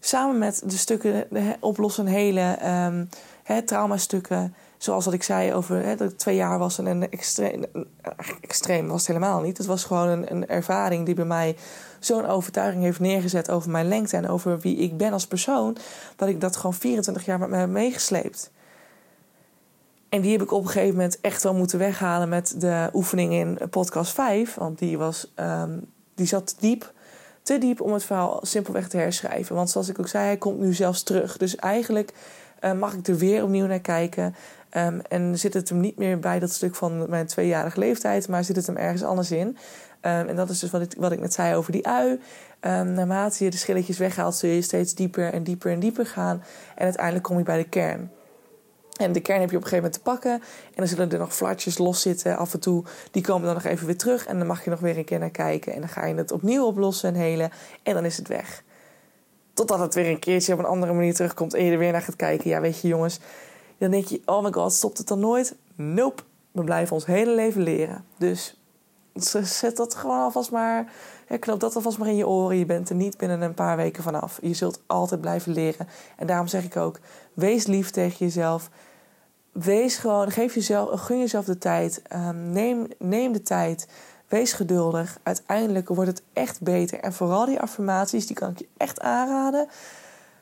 Samen 0.00 0.38
met 0.38 0.62
de 0.64 0.76
stukken 0.76 1.26
de 1.30 1.56
oplossen 1.60 2.06
hele 2.06 2.58
um, 2.86 3.08
traumastukken. 3.64 4.54
Zoals 4.78 5.04
wat 5.04 5.14
ik 5.14 5.22
zei 5.22 5.54
over 5.54 5.84
hè, 5.84 5.96
dat 5.96 6.18
twee 6.18 6.36
jaar 6.36 6.58
was 6.58 6.78
en 6.78 6.86
een 6.86 7.10
extreem, 7.10 7.64
extreem 8.40 8.88
was 8.88 8.98
het 8.98 9.06
helemaal 9.06 9.40
niet. 9.40 9.58
Het 9.58 9.66
was 9.66 9.84
gewoon 9.84 10.08
een, 10.08 10.30
een 10.30 10.48
ervaring 10.48 11.06
die 11.06 11.14
bij 11.14 11.24
mij 11.24 11.56
zo'n 11.98 12.26
overtuiging 12.26 12.82
heeft 12.82 13.00
neergezet 13.00 13.50
over 13.50 13.70
mijn 13.70 13.88
lengte 13.88 14.16
en 14.16 14.28
over 14.28 14.60
wie 14.60 14.76
ik 14.76 14.96
ben 14.96 15.12
als 15.12 15.26
persoon, 15.26 15.76
dat 16.16 16.28
ik 16.28 16.40
dat 16.40 16.56
gewoon 16.56 16.74
24 16.74 17.24
jaar 17.24 17.38
met 17.38 17.48
me 17.48 17.56
heb 17.56 17.68
meegesleept. 17.68 18.50
En 20.08 20.20
die 20.20 20.32
heb 20.32 20.42
ik 20.42 20.52
op 20.52 20.62
een 20.62 20.70
gegeven 20.70 20.94
moment 20.94 21.20
echt 21.20 21.42
wel 21.42 21.54
moeten 21.54 21.78
weghalen 21.78 22.28
met 22.28 22.54
de 22.60 22.90
oefening 22.92 23.32
in 23.32 23.58
podcast 23.70 24.12
5. 24.12 24.54
Want 24.54 24.78
die, 24.78 24.98
was, 24.98 25.32
um, 25.36 25.90
die 26.14 26.26
zat 26.26 26.56
diep, 26.58 26.92
te 27.42 27.58
diep 27.58 27.80
om 27.80 27.92
het 27.92 28.04
verhaal 28.04 28.38
simpelweg 28.42 28.88
te 28.88 28.96
herschrijven. 28.96 29.54
Want 29.54 29.70
zoals 29.70 29.88
ik 29.88 29.98
ook 29.98 30.08
zei, 30.08 30.24
hij 30.24 30.36
komt 30.36 30.58
nu 30.58 30.74
zelfs 30.74 31.02
terug. 31.02 31.36
Dus 31.36 31.56
eigenlijk 31.56 32.12
uh, 32.64 32.72
mag 32.72 32.94
ik 32.94 33.06
er 33.06 33.16
weer 33.16 33.42
opnieuw 33.42 33.66
naar 33.66 33.80
kijken. 33.80 34.34
Um, 34.76 35.00
en 35.08 35.38
zit 35.38 35.54
het 35.54 35.68
hem 35.68 35.80
niet 35.80 35.96
meer 35.96 36.18
bij 36.18 36.38
dat 36.38 36.50
stuk 36.50 36.74
van 36.74 37.10
mijn 37.10 37.26
tweejarige 37.26 37.78
leeftijd, 37.78 38.28
maar 38.28 38.44
zit 38.44 38.56
het 38.56 38.66
hem 38.66 38.76
ergens 38.76 39.02
anders 39.02 39.30
in. 39.30 39.46
Um, 39.46 39.56
en 40.02 40.36
dat 40.36 40.50
is 40.50 40.58
dus 40.58 40.70
wat 40.70 40.80
ik, 40.80 40.94
wat 40.98 41.12
ik 41.12 41.20
net 41.20 41.32
zei 41.32 41.54
over 41.54 41.72
die 41.72 41.86
ui. 41.86 42.10
Um, 42.10 42.92
naarmate 42.92 43.44
je 43.44 43.50
de 43.50 43.56
schilletjes 43.56 43.98
weghaalt, 43.98 44.34
zul 44.34 44.50
je 44.50 44.62
steeds 44.62 44.94
dieper 44.94 45.32
en 45.32 45.42
dieper 45.42 45.72
en 45.72 45.80
dieper 45.80 46.06
gaan. 46.06 46.42
En 46.74 46.84
uiteindelijk 46.84 47.24
kom 47.24 47.38
je 47.38 47.44
bij 47.44 47.58
de 47.58 47.68
kern. 47.68 48.10
En 48.98 49.12
de 49.12 49.20
kern 49.20 49.40
heb 49.40 49.50
je 49.50 49.56
op 49.56 49.62
een 49.62 49.68
gegeven 49.68 49.90
moment 49.90 49.92
te 49.92 50.10
pakken. 50.10 50.32
En 50.32 50.74
dan 50.74 50.86
zullen 50.86 51.10
er 51.10 51.18
nog 51.18 51.34
flatjes 51.34 51.78
los 51.78 52.00
zitten 52.00 52.36
af 52.36 52.54
en 52.54 52.60
toe. 52.60 52.84
Die 53.10 53.22
komen 53.22 53.46
dan 53.46 53.54
nog 53.54 53.64
even 53.64 53.86
weer 53.86 53.96
terug. 53.96 54.26
En 54.26 54.38
dan 54.38 54.46
mag 54.46 54.64
je 54.64 54.70
nog 54.70 54.80
weer 54.80 54.98
een 54.98 55.04
keer 55.04 55.18
naar 55.18 55.30
kijken. 55.30 55.74
En 55.74 55.80
dan 55.80 55.88
ga 55.88 56.06
je 56.06 56.14
het 56.14 56.32
opnieuw 56.32 56.64
oplossen 56.64 57.08
en 57.08 57.14
helen. 57.14 57.50
En 57.82 57.94
dan 57.94 58.04
is 58.04 58.16
het 58.16 58.28
weg. 58.28 58.62
Totdat 59.58 59.78
het 59.78 59.94
weer 59.94 60.10
een 60.10 60.18
keertje 60.18 60.52
op 60.52 60.58
een 60.58 60.64
andere 60.64 60.92
manier 60.92 61.14
terugkomt. 61.14 61.54
En 61.54 61.64
je 61.64 61.72
er 61.72 61.78
weer 61.78 61.92
naar 61.92 62.02
gaat 62.02 62.16
kijken. 62.16 62.50
Ja, 62.50 62.60
weet 62.60 62.80
je 62.80 62.88
jongens. 62.88 63.20
Dan 63.78 63.90
denk 63.90 64.04
je, 64.04 64.22
oh 64.24 64.42
my 64.42 64.52
god, 64.52 64.72
stopt 64.72 64.98
het 64.98 65.06
dan 65.06 65.20
nooit? 65.20 65.56
Nope. 65.74 66.22
We 66.52 66.64
blijven 66.64 66.94
ons 66.94 67.06
hele 67.06 67.34
leven 67.34 67.62
leren. 67.62 68.04
Dus 68.18 68.56
zet 69.42 69.76
dat 69.76 69.94
gewoon 69.94 70.20
alvast 70.20 70.50
maar. 70.50 70.92
Ja, 71.28 71.56
dat 71.56 71.74
alvast 71.74 71.98
maar 71.98 72.08
in 72.08 72.16
je 72.16 72.28
oren. 72.28 72.56
Je 72.56 72.66
bent 72.66 72.88
er 72.88 72.94
niet 72.94 73.16
binnen 73.16 73.42
een 73.42 73.54
paar 73.54 73.76
weken 73.76 74.02
vanaf. 74.02 74.38
Je 74.42 74.54
zult 74.54 74.80
altijd 74.86 75.20
blijven 75.20 75.52
leren. 75.52 75.88
En 76.16 76.26
daarom 76.26 76.46
zeg 76.46 76.64
ik 76.64 76.76
ook: 76.76 76.98
wees 77.34 77.66
lief 77.66 77.90
tegen 77.90 78.16
jezelf. 78.18 78.70
Wees 79.52 79.96
gewoon, 79.96 80.30
geef 80.30 80.54
jezelf, 80.54 81.00
gun 81.00 81.18
jezelf 81.18 81.44
de 81.44 81.58
tijd. 81.58 82.02
Um, 82.12 82.50
neem, 82.50 82.86
neem 82.98 83.32
de 83.32 83.42
tijd. 83.42 83.88
Wees 84.28 84.52
geduldig. 84.52 85.18
Uiteindelijk 85.22 85.88
wordt 85.88 86.10
het 86.10 86.22
echt 86.32 86.62
beter. 86.62 87.00
En 87.00 87.12
vooral 87.12 87.46
die 87.46 87.60
affirmaties, 87.60 88.26
die 88.26 88.36
kan 88.36 88.50
ik 88.50 88.58
je 88.58 88.68
echt 88.76 89.00
aanraden. 89.00 89.68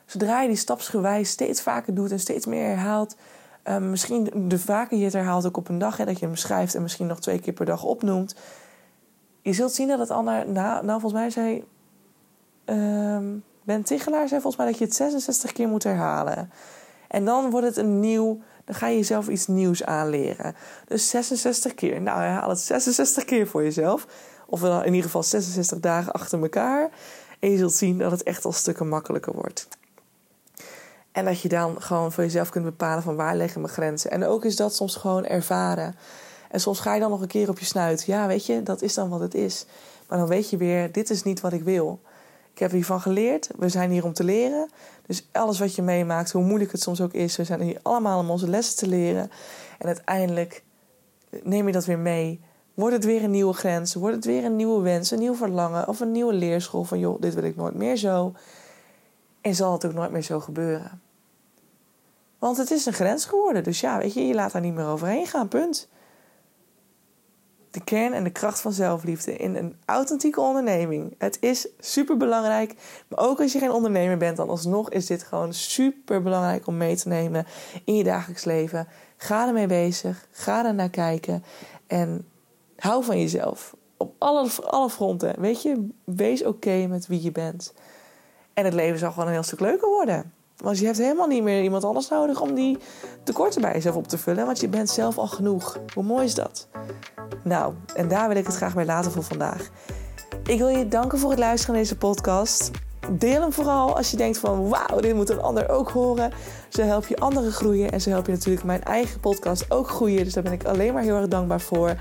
Zodra 0.05 0.41
je 0.41 0.47
die 0.47 0.57
stapsgewijs 0.57 1.29
steeds 1.29 1.61
vaker 1.61 1.93
doet 1.93 2.11
en 2.11 2.19
steeds 2.19 2.45
meer 2.45 2.65
herhaalt. 2.65 3.15
Um, 3.63 3.89
misschien 3.89 4.31
de 4.47 4.59
vaker 4.59 4.97
je 4.97 5.03
het 5.03 5.13
herhaalt 5.13 5.45
ook 5.45 5.57
op 5.57 5.69
een 5.69 5.77
dag, 5.77 5.97
hè, 5.97 6.05
dat 6.05 6.19
je 6.19 6.25
hem 6.25 6.35
schrijft 6.35 6.75
en 6.75 6.81
misschien 6.81 7.07
nog 7.07 7.19
twee 7.19 7.39
keer 7.39 7.53
per 7.53 7.65
dag 7.65 7.83
opnoemt 7.83 8.35
je 9.47 9.53
zult 9.53 9.73
zien 9.73 9.87
dat 9.87 9.99
het 9.99 10.11
ander... 10.11 10.49
Nou, 10.49 10.85
volgens 10.85 11.13
mij 11.13 11.29
zei... 11.29 11.63
Um, 12.65 13.43
ben 13.63 13.83
Tichelaar 13.83 14.27
zei 14.27 14.41
volgens 14.41 14.55
mij 14.55 14.65
dat 14.71 14.77
je 14.79 14.85
het 14.85 14.95
66 14.95 15.51
keer 15.51 15.67
moet 15.67 15.83
herhalen. 15.83 16.51
En 17.07 17.25
dan 17.25 17.49
wordt 17.49 17.67
het 17.67 17.77
een 17.77 17.99
nieuw... 17.99 18.39
Dan 18.67 18.75
ga 18.75 18.87
je 18.87 18.95
jezelf 18.95 19.27
iets 19.27 19.47
nieuws 19.47 19.83
aanleren. 19.83 20.55
Dus 20.87 21.09
66 21.09 21.73
keer. 21.73 22.01
Nou, 22.01 22.19
herhaal 22.19 22.49
het 22.49 22.59
66 22.59 23.25
keer 23.25 23.47
voor 23.47 23.63
jezelf. 23.63 24.07
Of 24.45 24.63
in 24.63 24.85
ieder 24.85 25.03
geval 25.03 25.23
66 25.23 25.79
dagen 25.79 26.11
achter 26.11 26.41
elkaar. 26.41 26.89
En 27.39 27.51
je 27.51 27.57
zult 27.57 27.73
zien 27.73 27.97
dat 27.97 28.11
het 28.11 28.23
echt 28.23 28.45
al 28.45 28.51
stukken 28.51 28.87
makkelijker 28.87 29.33
wordt. 29.33 29.67
En 31.11 31.25
dat 31.25 31.41
je 31.41 31.49
dan 31.49 31.81
gewoon 31.81 32.11
voor 32.11 32.23
jezelf 32.23 32.49
kunt 32.49 32.65
bepalen 32.65 33.03
van 33.03 33.15
waar 33.15 33.35
liggen 33.35 33.61
mijn 33.61 33.73
grenzen. 33.73 34.11
En 34.11 34.25
ook 34.25 34.45
is 34.45 34.55
dat 34.55 34.75
soms 34.75 34.95
gewoon 34.95 35.25
ervaren. 35.25 35.95
En 36.51 36.59
soms 36.59 36.79
ga 36.79 36.93
je 36.93 36.99
dan 36.99 37.09
nog 37.09 37.21
een 37.21 37.27
keer 37.27 37.49
op 37.49 37.59
je 37.59 37.65
snuit. 37.65 38.03
Ja, 38.05 38.27
weet 38.27 38.45
je, 38.45 38.63
dat 38.63 38.81
is 38.81 38.93
dan 38.93 39.09
wat 39.09 39.19
het 39.19 39.33
is. 39.33 39.65
Maar 40.07 40.17
dan 40.17 40.27
weet 40.27 40.49
je 40.49 40.57
weer, 40.57 40.91
dit 40.91 41.09
is 41.09 41.23
niet 41.23 41.41
wat 41.41 41.53
ik 41.53 41.63
wil. 41.63 41.99
Ik 42.57 42.63
heb 42.63 42.71
hiervan 42.71 43.01
geleerd. 43.01 43.49
We 43.57 43.69
zijn 43.69 43.91
hier 43.91 44.05
om 44.05 44.13
te 44.13 44.23
leren. 44.23 44.69
Dus 45.05 45.27
alles 45.31 45.59
wat 45.59 45.75
je 45.75 45.81
meemaakt, 45.81 46.31
hoe 46.31 46.43
moeilijk 46.43 46.71
het 46.71 46.81
soms 46.81 47.01
ook 47.01 47.13
is, 47.13 47.35
we 47.35 47.43
zijn 47.43 47.61
hier 47.61 47.79
allemaal 47.81 48.19
om 48.19 48.29
onze 48.29 48.49
lessen 48.49 48.77
te 48.77 48.87
leren. 48.87 49.31
En 49.77 49.87
uiteindelijk 49.87 50.63
neem 51.43 51.67
je 51.67 51.73
dat 51.73 51.85
weer 51.85 51.99
mee. 51.99 52.41
Wordt 52.73 52.95
het 52.95 53.05
weer 53.05 53.23
een 53.23 53.31
nieuwe 53.31 53.53
grens? 53.53 53.93
Wordt 53.93 54.15
het 54.15 54.25
weer 54.25 54.45
een 54.45 54.55
nieuwe 54.55 54.81
wens, 54.81 55.11
een 55.11 55.19
nieuw 55.19 55.35
verlangen 55.35 55.87
of 55.87 55.99
een 55.99 56.11
nieuwe 56.11 56.33
leerschool 56.33 56.83
van 56.83 56.99
joh, 56.99 57.21
dit 57.21 57.33
wil 57.33 57.43
ik 57.43 57.55
nooit 57.55 57.75
meer 57.75 57.95
zo. 57.95 58.33
En 59.41 59.55
zal 59.55 59.71
het 59.71 59.85
ook 59.85 59.93
nooit 59.93 60.11
meer 60.11 60.23
zo 60.23 60.39
gebeuren. 60.39 61.01
Want 62.39 62.57
het 62.57 62.71
is 62.71 62.85
een 62.85 62.93
grens 62.93 63.25
geworden. 63.25 63.63
Dus 63.63 63.79
ja, 63.79 63.97
weet 63.97 64.13
je, 64.13 64.27
je 64.27 64.33
laat 64.33 64.51
daar 64.51 64.61
niet 64.61 64.75
meer 64.75 64.87
overheen 64.87 65.27
gaan, 65.27 65.47
punt 65.47 65.87
de 67.77 67.83
kern 67.83 68.13
en 68.13 68.23
de 68.23 68.29
kracht 68.29 68.59
van 68.59 68.73
zelfliefde 68.73 69.35
in 69.35 69.55
een 69.55 69.75
authentieke 69.85 70.41
onderneming. 70.41 71.15
Het 71.17 71.37
is 71.41 71.67
super 71.79 72.17
belangrijk. 72.17 72.73
Maar 73.07 73.19
ook 73.19 73.39
als 73.39 73.51
je 73.51 73.59
geen 73.59 73.71
ondernemer 73.71 74.17
bent, 74.17 74.37
dan 74.37 74.49
alsnog 74.49 74.89
is 74.89 75.05
dit 75.05 75.23
gewoon 75.23 75.53
super 75.53 76.21
belangrijk 76.21 76.67
om 76.67 76.77
mee 76.77 76.95
te 76.95 77.07
nemen 77.07 77.45
in 77.85 77.95
je 77.95 78.03
dagelijks 78.03 78.43
leven. 78.43 78.87
Ga 79.17 79.47
ermee 79.47 79.67
bezig. 79.67 80.27
Ga 80.31 80.65
er 80.65 80.73
naar 80.73 80.89
kijken. 80.89 81.43
En 81.87 82.27
hou 82.77 83.03
van 83.03 83.19
jezelf. 83.19 83.75
Op 83.97 84.15
alle, 84.17 84.49
alle 84.63 84.89
fronten. 84.89 85.41
Weet 85.41 85.61
je, 85.61 85.87
wees 86.03 86.43
oké 86.43 86.87
met 86.87 87.07
wie 87.07 87.23
je 87.23 87.31
bent. 87.31 87.73
En 88.53 88.65
het 88.65 88.73
leven 88.73 88.99
zal 88.99 89.11
gewoon 89.11 89.27
een 89.27 89.33
heel 89.33 89.43
stuk 89.43 89.59
leuker 89.59 89.89
worden. 89.89 90.33
Want 90.63 90.79
je 90.79 90.85
hebt 90.85 90.97
helemaal 90.97 91.27
niet 91.27 91.43
meer 91.43 91.63
iemand 91.63 91.83
anders 91.83 92.09
nodig 92.09 92.41
om 92.41 92.53
die 92.53 92.77
tekorten 93.23 93.61
bij 93.61 93.73
jezelf 93.73 93.95
op 93.95 94.07
te 94.07 94.17
vullen. 94.17 94.45
Want 94.45 94.59
je 94.59 94.67
bent 94.67 94.89
zelf 94.89 95.17
al 95.17 95.27
genoeg. 95.27 95.79
Hoe 95.93 96.03
mooi 96.03 96.25
is 96.25 96.35
dat? 96.35 96.67
Nou, 97.43 97.73
en 97.95 98.07
daar 98.07 98.27
wil 98.27 98.37
ik 98.37 98.45
het 98.45 98.55
graag 98.55 98.73
bij 98.73 98.85
laten 98.85 99.11
voor 99.11 99.23
vandaag. 99.23 99.69
Ik 100.43 100.57
wil 100.57 100.67
je 100.67 100.87
danken 100.87 101.19
voor 101.19 101.29
het 101.29 101.39
luisteren 101.39 101.75
naar 101.75 101.83
deze 101.83 101.97
podcast. 101.97 102.71
Deel 103.11 103.41
hem 103.41 103.53
vooral 103.53 103.95
als 103.95 104.11
je 104.11 104.17
denkt 104.17 104.37
van 104.37 104.69
wauw, 104.69 104.99
dit 104.99 105.15
moet 105.15 105.29
een 105.29 105.41
ander 105.41 105.69
ook 105.69 105.89
horen. 105.89 106.31
Zo 106.69 106.81
help 106.81 107.07
je 107.07 107.17
anderen 107.17 107.51
groeien 107.51 107.91
en 107.91 108.01
zo 108.01 108.09
help 108.09 108.25
je 108.25 108.31
natuurlijk 108.31 108.65
mijn 108.65 108.83
eigen 108.83 109.19
podcast 109.19 109.71
ook 109.71 109.89
groeien. 109.89 110.23
Dus 110.23 110.33
daar 110.33 110.43
ben 110.43 110.51
ik 110.51 110.63
alleen 110.63 110.93
maar 110.93 111.03
heel 111.03 111.15
erg 111.15 111.27
dankbaar 111.27 111.61
voor. 111.61 111.95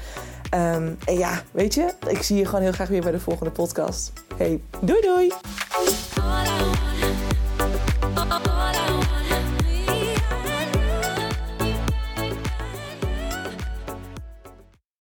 Ehm, 0.51 0.92
en 1.05 1.19
ja, 1.19 1.42
weet 1.51 1.75
je, 1.75 1.92
ik 2.09 2.23
zie 2.23 2.37
je 2.37 2.45
gewoon 2.45 2.62
heel 2.62 2.73
graag 2.73 2.88
weer 2.88 3.03
bij 3.03 3.12
de 3.12 3.21
volgende 3.21 3.53
podcast. 3.53 4.12
Hey, 4.37 4.61
doei 4.81 5.01
doei! 5.01 5.33